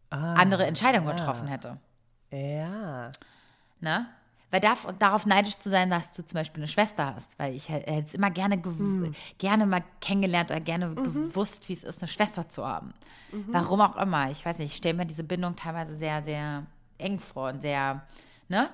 [0.09, 1.77] Ah, andere Entscheidungen getroffen hätte.
[2.31, 3.11] ja.
[3.79, 4.05] Ne?
[4.51, 7.39] Weil darf, darauf neidisch zu sein, dass du zum Beispiel eine Schwester hast.
[7.39, 9.15] Weil ich hätte es immer gerne, gew- Hm.
[9.37, 11.03] gerne mal kennengelernt oder gerne Mhm.
[11.03, 12.93] gewusst, wie es ist, eine Schwester zu haben.
[13.47, 14.29] Warum auch immer.
[14.29, 16.63] Ich weiß nicht, ich stelle mir diese Bindung teilweise sehr, sehr
[16.97, 18.01] eng vor und sehr,
[18.49, 18.69] ne?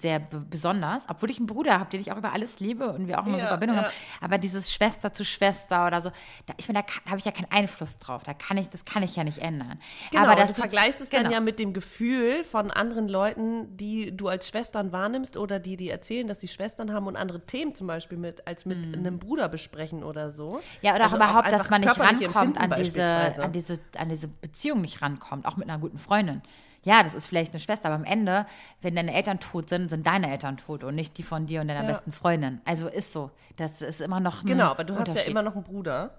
[0.00, 3.08] Sehr be- besonders, obwohl ich einen Bruder habe, den ich auch über alles liebe und
[3.08, 3.82] wir auch immer Ja, super Bindung ja.
[3.86, 3.92] haben.
[4.20, 6.12] Aber dieses Schwester zu Schwester oder so,
[6.46, 8.22] da, ich meine, da habe ich ja keinen Einfluss drauf.
[8.22, 9.80] Da kann ich, das kann ich ja nicht ändern.
[10.12, 11.24] Genau, aber das du vergleichst es genau.
[11.24, 15.76] dann ja mit dem Gefühl von anderen Leuten, die du als Schwestern wahrnimmst oder die
[15.76, 19.18] dir erzählen, dass sie Schwestern haben und andere Themen zum Beispiel mit als mit einem
[19.18, 20.60] Bruder besprechen oder so.
[20.82, 23.04] Ja, oder Also auch überhaupt, einfach dass man nicht rankommt an diese,
[23.42, 26.40] an, diese, an diese Beziehung nicht rankommt, auch mit einer guten Freundin.
[26.84, 28.44] Ja, das ist vielleicht eine Schwester, aber am Ende,
[28.80, 31.68] wenn deine Eltern tot sind, sind deine Eltern tot und nicht die von dir und
[31.68, 31.86] deiner Ja.
[31.86, 32.60] besten Freundin.
[32.64, 33.30] Also ist so.
[33.56, 36.14] Das ist immer noch ein Genau, aber du hast ja immer noch einen Bruder.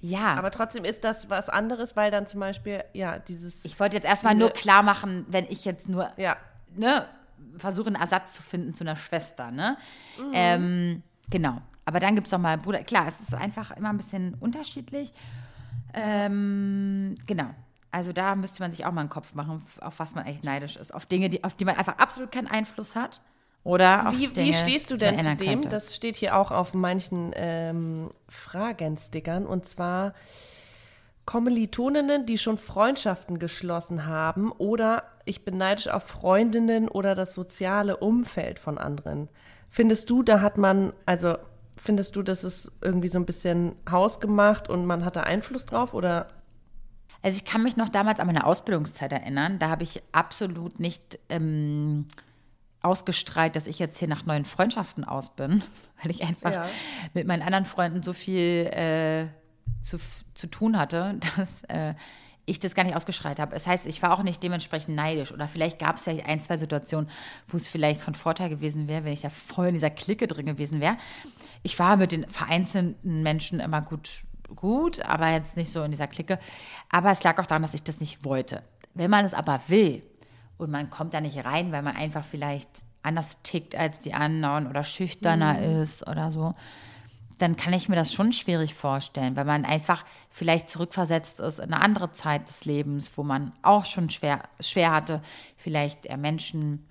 [0.00, 0.34] Ja.
[0.34, 3.64] Aber trotzdem ist das was anderes, weil dann zum Beispiel, ja, dieses.
[3.64, 6.36] Ich wollte jetzt erstmal nur klar machen, wenn ich jetzt nur ja,
[6.76, 7.06] ne,
[7.56, 9.50] versuche, einen Ersatz zu finden zu einer Schwester.
[9.50, 9.76] Ne?
[10.18, 10.30] Mhm.
[10.34, 11.62] Ähm, genau.
[11.86, 12.82] Aber dann gibt es auch mal Bruder.
[12.82, 15.12] Klar, es ist einfach immer ein bisschen unterschiedlich.
[15.92, 17.50] Ähm, genau.
[17.94, 20.74] Also da müsste man sich auch mal einen Kopf machen, auf was man eigentlich neidisch
[20.74, 20.92] ist.
[20.92, 23.20] Auf Dinge, die, auf die man einfach absolut keinen Einfluss hat.
[23.62, 25.46] Oder auf Wie, Dinge, wie stehst du denn zu dem?
[25.46, 25.68] könnte.
[25.68, 29.46] Das steht hier auch auf manchen ähm, Fragenstickern.
[29.46, 30.12] Und zwar
[31.24, 37.98] Kommilitoninnen, die schon Freundschaften geschlossen haben oder ich bin neidisch auf Freundinnen oder das soziale
[37.98, 39.28] Umfeld von anderen.
[39.70, 41.36] Findest du, da hat man, also
[41.76, 45.94] findest du, das ist irgendwie so ein bisschen hausgemacht und man hat da Einfluss drauf
[45.94, 46.26] oder
[47.24, 49.58] Also ich kann mich noch damals an meine Ausbildungszeit erinnern.
[49.58, 52.04] Da habe ich absolut nicht ähm,
[52.82, 55.62] ausgestrahlt, dass ich jetzt hier nach neuen Freundschaften aus bin,
[56.02, 56.66] weil ich einfach Ja.
[57.14, 59.28] mit meinen anderen Freunden so viel äh,
[59.80, 59.98] zu,
[60.34, 61.94] zu tun hatte, dass äh,
[62.44, 63.52] ich das gar nicht ausgestrahlt habe.
[63.54, 65.32] Das heißt, ich war auch nicht dementsprechend neidisch.
[65.32, 67.08] Oder vielleicht gab es ja ein, zwei Situationen,
[67.48, 70.44] wo es vielleicht von Vorteil gewesen wäre, wenn ich da voll in dieser Clique drin
[70.44, 70.98] gewesen wäre.
[71.62, 74.24] Ich war mit den vereinzelten Menschen immer gut,
[74.56, 76.38] gut, aber jetzt nicht so in dieser Clique.
[76.90, 78.62] Aber es lag auch daran, dass ich das nicht wollte.
[78.94, 80.02] Wenn man es aber will
[80.58, 82.68] und man kommt da nicht rein, weil man einfach vielleicht
[83.02, 86.54] anders tickt als die anderen oder schüchterner ist oder so,
[87.38, 91.72] dann kann ich mir das schon schwierig vorstellen, weil man einfach vielleicht zurückversetzt ist in
[91.72, 95.20] eine andere Zeit des Lebens, wo man auch schon schwer, schwer hatte,
[95.56, 96.86] vielleicht eher Menschen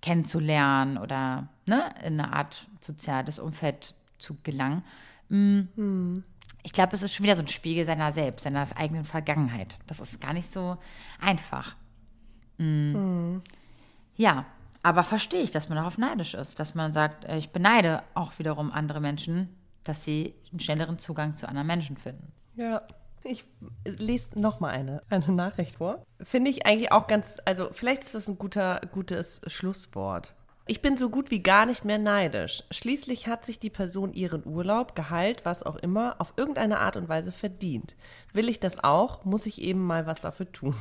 [0.00, 4.84] kennenzulernen oder ne, in eine Art soziales Umfeld zu gelangen.
[5.28, 6.18] Mm.
[6.62, 9.78] Ich glaube, es ist schon wieder so ein Spiegel seiner selbst, seiner eigenen Vergangenheit.
[9.86, 10.76] Das ist gar nicht so
[11.20, 11.76] einfach.
[12.58, 13.38] Mm.
[14.16, 14.46] Ja,
[14.82, 18.38] aber verstehe ich, dass man darauf neidisch ist, dass man sagt, äh, ich beneide auch
[18.38, 19.48] wiederum andere Menschen,
[19.84, 22.32] dass sie einen schnelleren Zugang zu anderen Menschen finden.
[22.56, 22.82] Ja,
[23.24, 23.44] ich
[23.84, 26.04] lese noch mal eine, eine Nachricht vor.
[26.20, 30.34] Finde ich eigentlich auch ganz, also vielleicht ist das ein guter, gutes Schlusswort.
[30.70, 32.62] Ich bin so gut wie gar nicht mehr neidisch.
[32.70, 37.08] Schließlich hat sich die Person ihren Urlaub, Gehalt, was auch immer, auf irgendeine Art und
[37.08, 37.96] Weise verdient.
[38.34, 40.74] Will ich das auch, muss ich eben mal was dafür tun.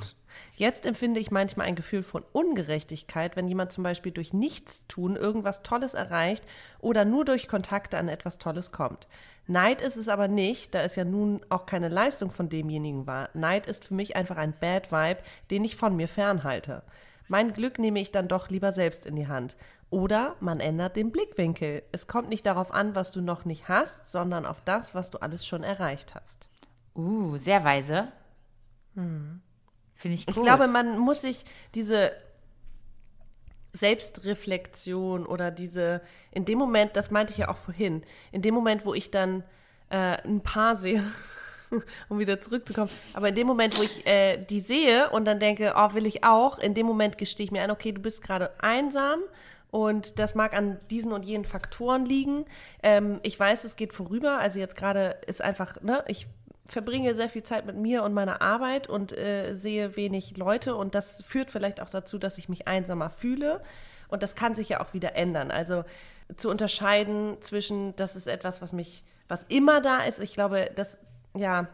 [0.57, 5.63] Jetzt empfinde ich manchmal ein Gefühl von Ungerechtigkeit, wenn jemand zum Beispiel durch Nichtstun irgendwas
[5.63, 6.45] Tolles erreicht
[6.79, 9.07] oder nur durch Kontakte an etwas Tolles kommt.
[9.47, 13.29] Neid ist es aber nicht, da es ja nun auch keine Leistung von demjenigen war.
[13.33, 16.83] Neid ist für mich einfach ein Bad Vibe, den ich von mir fernhalte.
[17.29, 19.57] Mein Glück nehme ich dann doch lieber selbst in die Hand.
[19.89, 21.83] Oder man ändert den Blickwinkel.
[21.91, 25.19] Es kommt nicht darauf an, was du noch nicht hast, sondern auf das, was du
[25.19, 26.49] alles schon erreicht hast.
[26.95, 28.11] Uh, sehr weise.
[29.95, 30.35] Finde ich gut.
[30.35, 32.11] Ich glaube, man muss sich diese
[33.73, 38.85] Selbstreflexion oder diese, in dem Moment, das meinte ich ja auch vorhin, in dem Moment,
[38.85, 39.43] wo ich dann
[39.89, 41.03] äh, ein Paar sehe,
[42.09, 45.73] um wieder zurückzukommen, aber in dem Moment, wo ich äh, die sehe und dann denke,
[45.75, 48.51] oh, will ich auch, in dem Moment gestehe ich mir ein, okay, du bist gerade
[48.61, 49.19] einsam
[49.71, 52.45] und das mag an diesen und jenen Faktoren liegen.
[52.83, 56.27] Ähm, ich weiß, es geht vorüber, also jetzt gerade ist einfach, ne, ich
[56.65, 60.95] verbringe sehr viel Zeit mit mir und meiner Arbeit und äh, sehe wenig Leute und
[60.95, 63.61] das führt vielleicht auch dazu, dass ich mich einsamer fühle
[64.09, 65.51] und das kann sich ja auch wieder ändern.
[65.51, 65.83] Also
[66.35, 70.19] zu unterscheiden zwischen, das ist etwas, was mich, was immer da ist.
[70.19, 70.97] Ich glaube, das,
[71.35, 71.67] ja,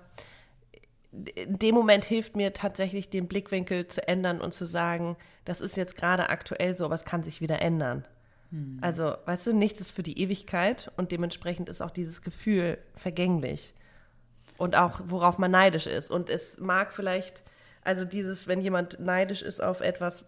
[1.35, 5.15] in dem Moment hilft mir tatsächlich, den Blickwinkel zu ändern und zu sagen,
[5.45, 8.05] das ist jetzt gerade aktuell so, aber es kann sich wieder ändern.
[8.81, 13.73] Also, weißt du, nichts ist für die Ewigkeit und dementsprechend ist auch dieses Gefühl vergänglich
[14.57, 16.11] und auch worauf man neidisch ist.
[16.11, 17.43] Und es mag vielleicht,
[17.83, 20.25] also dieses, wenn jemand neidisch ist auf etwas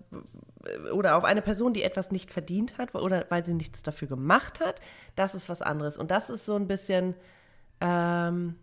[0.91, 4.59] oder auf eine Person, die etwas nicht verdient hat oder weil sie nichts dafür gemacht
[4.59, 4.81] hat,
[5.15, 5.97] das ist was anderes.
[5.97, 7.13] Und das ist so ein bisschen,
[7.79, 8.55] ähm,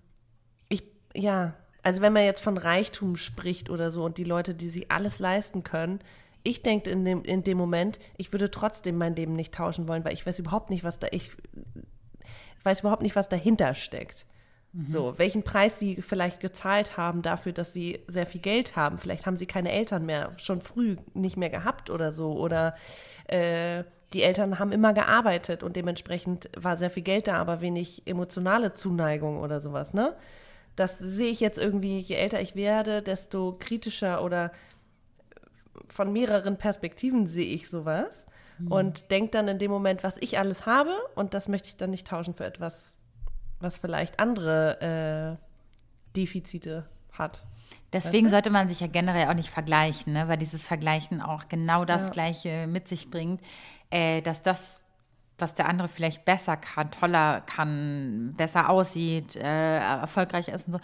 [0.68, 0.82] ich,
[1.14, 4.90] ja, also wenn man jetzt von Reichtum spricht oder so und die Leute, die sich
[4.90, 6.00] alles leisten können,
[6.42, 10.04] ich denke in dem, in dem Moment, ich würde trotzdem mein Leben nicht tauschen wollen,
[10.04, 11.30] weil ich weiß überhaupt nicht, was da, ich
[12.64, 14.26] weiß überhaupt nicht, was dahinter steckt.
[14.86, 18.96] So, welchen Preis sie vielleicht gezahlt haben dafür, dass sie sehr viel Geld haben.
[18.96, 22.32] Vielleicht haben sie keine Eltern mehr, schon früh nicht mehr gehabt oder so.
[22.38, 22.74] Oder
[23.26, 23.84] äh,
[24.14, 28.72] die Eltern haben immer gearbeitet und dementsprechend war sehr viel Geld da, aber wenig emotionale
[28.72, 30.16] Zuneigung oder sowas, ne?
[30.74, 34.52] Das sehe ich jetzt irgendwie, je älter ich werde, desto kritischer oder
[35.88, 38.26] von mehreren Perspektiven sehe ich sowas
[38.68, 41.90] und denke dann in dem Moment, was ich alles habe und das möchte ich dann
[41.90, 42.94] nicht tauschen für etwas,
[43.60, 47.44] was vielleicht andere äh, Defizite hat.
[47.92, 50.28] Deswegen sollte man sich ja generell auch nicht vergleichen, ne?
[50.28, 53.40] weil dieses Vergleichen auch genau das Gleiche mit sich bringt,
[53.90, 54.82] äh, dass das
[55.38, 60.80] was der andere vielleicht besser kann, toller kann, besser aussieht, äh, erfolgreich ist und so,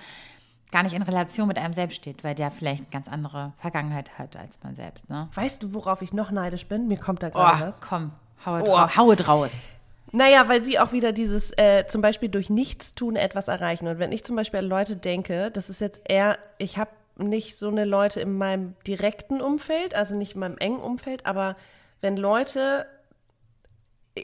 [0.70, 4.18] gar nicht in Relation mit einem selbst steht, weil der vielleicht eine ganz andere Vergangenheit
[4.18, 5.08] hat als man selbst.
[5.08, 5.28] Ne?
[5.34, 6.88] Weißt du, worauf ich noch neidisch bin?
[6.88, 7.80] Mir kommt da gerade Oh, was.
[7.80, 8.12] komm,
[8.44, 8.64] haue, Oh.
[8.66, 9.52] drau haue draus.
[10.12, 13.86] Naja, weil sie auch wieder dieses äh, zum Beispiel durch Nichtstun etwas erreichen.
[13.88, 17.58] Und wenn ich zum Beispiel an Leute denke, das ist jetzt eher, ich habe nicht
[17.58, 21.56] so eine Leute in meinem direkten Umfeld, also nicht in meinem engen Umfeld, aber
[22.00, 22.86] wenn Leute,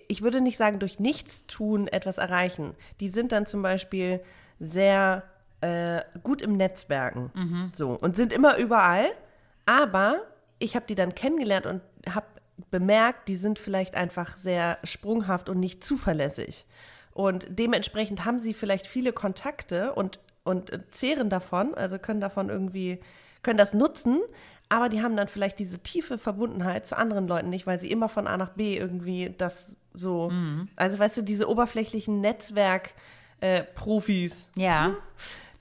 [0.08, 4.20] ich würde nicht sagen, durch Nichtstun etwas erreichen, die sind dann zum Beispiel
[4.60, 5.22] sehr
[5.64, 7.70] äh, gut im Netzwerken.
[7.72, 7.92] So.
[7.92, 9.06] Und sind immer überall,
[9.66, 10.22] aber
[10.58, 12.26] ich habe die dann kennengelernt und habe
[12.70, 16.66] bemerkt, die sind vielleicht einfach sehr sprunghaft und nicht zuverlässig.
[17.12, 23.00] Und dementsprechend haben sie vielleicht viele Kontakte und, und zehren davon, also können davon irgendwie,
[23.42, 24.20] können das nutzen,
[24.68, 28.08] aber die haben dann vielleicht diese tiefe Verbundenheit zu anderen Leuten nicht, weil sie immer
[28.08, 30.30] von A nach B irgendwie das so,
[30.76, 34.96] also weißt du, diese oberflächlichen Netzwerk-Profis, Ja.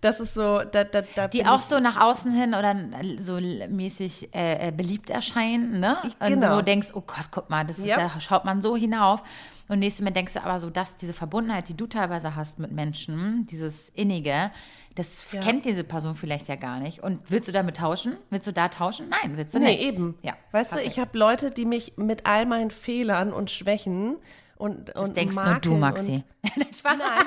[0.04, 2.76] Das ist so, da, da, da Die auch so nach außen hin oder
[3.20, 5.98] so mäßig äh, äh, beliebt erscheinen, ne?
[6.20, 6.58] Und Genau.
[6.58, 7.98] du denkst, oh Gott, guck mal, das ist, Ja.
[7.98, 9.24] da schaut man so hinauf.
[9.70, 12.72] Und nächstes Mal denkst du aber so, dass diese Verbundenheit, die du teilweise hast mit
[12.74, 14.52] Menschen, dieses Innige,
[14.96, 15.42] das Ja.
[15.42, 17.00] kennt diese Person vielleicht ja gar nicht.
[17.02, 18.18] Und willst du damit tauschen?
[18.30, 19.08] Willst du da tauschen?
[19.10, 19.82] Nein, willst du Nee, nicht.
[19.82, 20.16] eben.
[20.22, 20.94] Ja, weißt du, perfekt.
[20.98, 24.18] ich habe Leute, die mich mit all meinen Fehlern und Schwächen
[24.58, 26.24] und, Das und denkst nur du, Maxi.
[26.78, 26.94] Spaß.
[26.94, 27.26] Und, nein,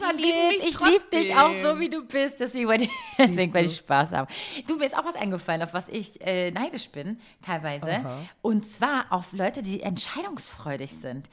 [0.00, 0.62] War lieben lieb.
[0.64, 2.40] mich Ich liebe dich auch so, wie du bist.
[2.40, 4.32] Deswegen wollte ich, ich Spaß haben.
[4.66, 7.86] Du, mir ist auch was eingefallen, auf was ich äh, neidisch bin, teilweise.
[8.42, 11.28] Und zwar auf Leute, die entscheidungsfreudig sind.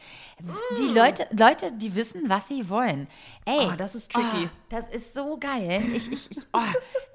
[0.78, 3.07] Die Leute, Leute, die wissen, was sie wollen.
[3.45, 4.45] Ey, Oh, das ist tricky.
[4.45, 5.82] Oh, das ist so geil.
[5.93, 6.59] Ich, ich, ich, oh,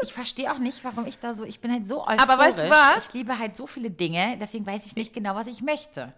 [0.03, 2.21] ich verstehe auch nicht, warum ich da so, ich bin halt so euphorisch.
[2.23, 3.07] Aber weißt du was?
[3.09, 6.13] Ich liebe halt so viele Dinge, deswegen weiß ich nicht genau, was ich möchte.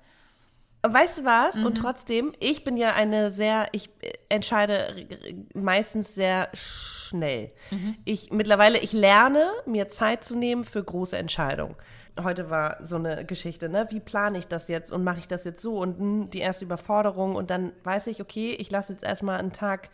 [0.82, 1.54] Weißt du was?
[1.56, 1.66] Mhm.
[1.66, 5.06] Und trotzdem, ich bin ja eine sehr, ich äh, entscheide
[5.54, 7.52] meistens sehr schnell.
[7.70, 7.96] Mhm.
[8.04, 11.74] Ich mittlerweile, ich lerne, mir Zeit zu nehmen für große Entscheidungen.
[12.22, 13.86] Heute war so eine Geschichte, ne?
[13.90, 16.64] Wie plane ich das jetzt und mache ich das jetzt so und hm, die erste
[16.64, 19.90] Überforderung und dann weiß ich, okay, ich lasse jetzt erstmal einen Tag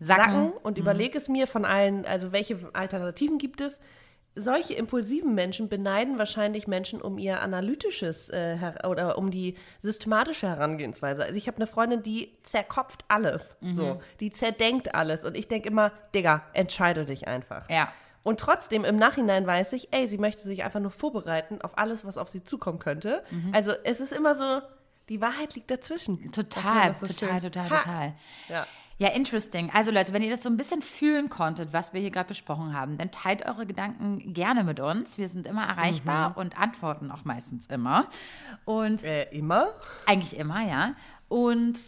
[0.00, 0.24] Sacken.
[0.24, 3.80] sacken, und überlege es mir von allen, also welche Alternativen gibt es.
[4.40, 11.22] Solche impulsiven Menschen beneiden wahrscheinlich Menschen um ihr analytisches äh, oder um die systematische Herangehensweise.
[11.24, 15.68] Also ich habe eine Freundin, die zerkopft alles, so, die zerdenkt alles und ich denke
[15.68, 17.68] immer, Digga, entscheide dich einfach.
[17.68, 17.92] Ja.
[18.22, 22.04] Und trotzdem im Nachhinein weiß ich, ey, sie möchte sich einfach nur vorbereiten auf alles,
[22.04, 23.22] was auf sie zukommen könnte.
[23.52, 24.60] Also es ist immer so,
[25.08, 26.30] die Wahrheit liegt dazwischen.
[26.32, 27.52] Total, so total, schön.
[27.52, 27.78] total, Ha.
[27.78, 28.14] total.
[28.48, 28.66] Ja.
[29.00, 29.70] Ja, interesting.
[29.72, 32.74] Also Leute, wenn ihr das so ein bisschen fühlen konntet, was wir hier gerade besprochen
[32.74, 35.18] haben, dann teilt eure Gedanken gerne mit uns.
[35.18, 38.08] Wir sind immer erreichbar und antworten auch meistens immer.
[38.64, 39.68] Und Äh, immer?
[40.06, 40.94] eigentlich immer, ja.
[41.28, 41.78] Und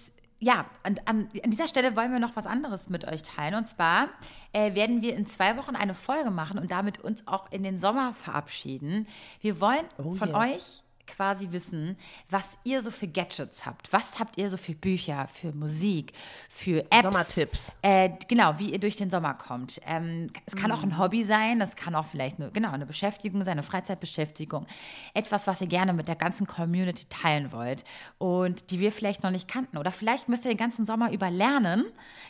[0.42, 3.56] ja, und an, an dieser Stelle wollen wir noch was anderes mit euch teilen.
[3.56, 4.08] Und zwar
[4.52, 7.78] äh, werden wir in zwei Wochen eine Folge machen und damit uns auch in den
[7.78, 9.06] Sommer verabschieden.
[9.40, 10.34] Wir wollen von yes.
[10.34, 10.82] euch
[11.16, 11.96] quasi wissen,
[12.28, 13.92] was ihr so für Gadgets habt.
[13.92, 16.12] Was habt ihr so für Bücher, für Musik,
[16.48, 17.02] für Apps?
[17.02, 17.76] Sommertipps.
[17.82, 19.80] Äh, genau, wie ihr durch den Sommer kommt.
[19.86, 20.76] Ähm, es kann Mhm.
[20.76, 24.66] auch ein Hobby sein, das kann auch vielleicht eine, genau, eine Beschäftigung sein, eine Freizeitbeschäftigung.
[25.14, 27.84] Etwas, was ihr gerne mit der ganzen Community teilen wollt
[28.18, 29.76] und die wir vielleicht noch nicht kannten.
[29.78, 31.84] Oder vielleicht müsst ihr den ganzen Sommer über lernen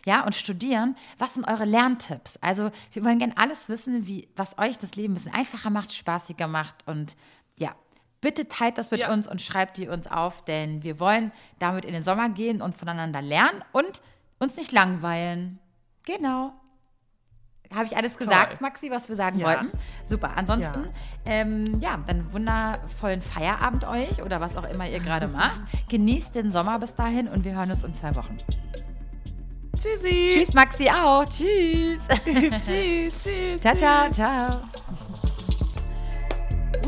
[0.07, 0.97] ja, und studieren.
[1.19, 2.37] Was sind eure Lerntipps?
[2.39, 5.93] Also wir wollen gerne alles wissen, wie, was euch das Leben ein bisschen einfacher macht,
[5.93, 7.17] spaßiger macht und.
[8.21, 9.13] Bitte teilt das mit Ja.
[9.13, 12.75] uns und schreibt die uns auf, denn wir wollen damit in den Sommer gehen und
[12.77, 14.03] voneinander lernen und
[14.39, 15.59] uns nicht langweilen.
[16.05, 16.53] Genau.
[17.73, 19.47] Habe ich alles gesagt, Maxi, was wir sagen Ja.
[19.47, 19.71] wollten?
[20.05, 20.33] Super.
[20.37, 20.91] Ansonsten, Ja.
[21.33, 25.61] Ähm, ja, dann wundervollen Feierabend euch oder was auch immer ihr gerade macht.
[25.89, 28.37] Genießt den Sommer bis dahin und wir hören uns in zwei Wochen.
[29.81, 30.31] Tschüssi.
[30.35, 31.25] Tschüss, Maxi, auch.
[31.27, 32.03] Tschüss.
[32.67, 33.61] tschüss, tschüss.
[33.61, 34.61] ciao, ciao, ciao.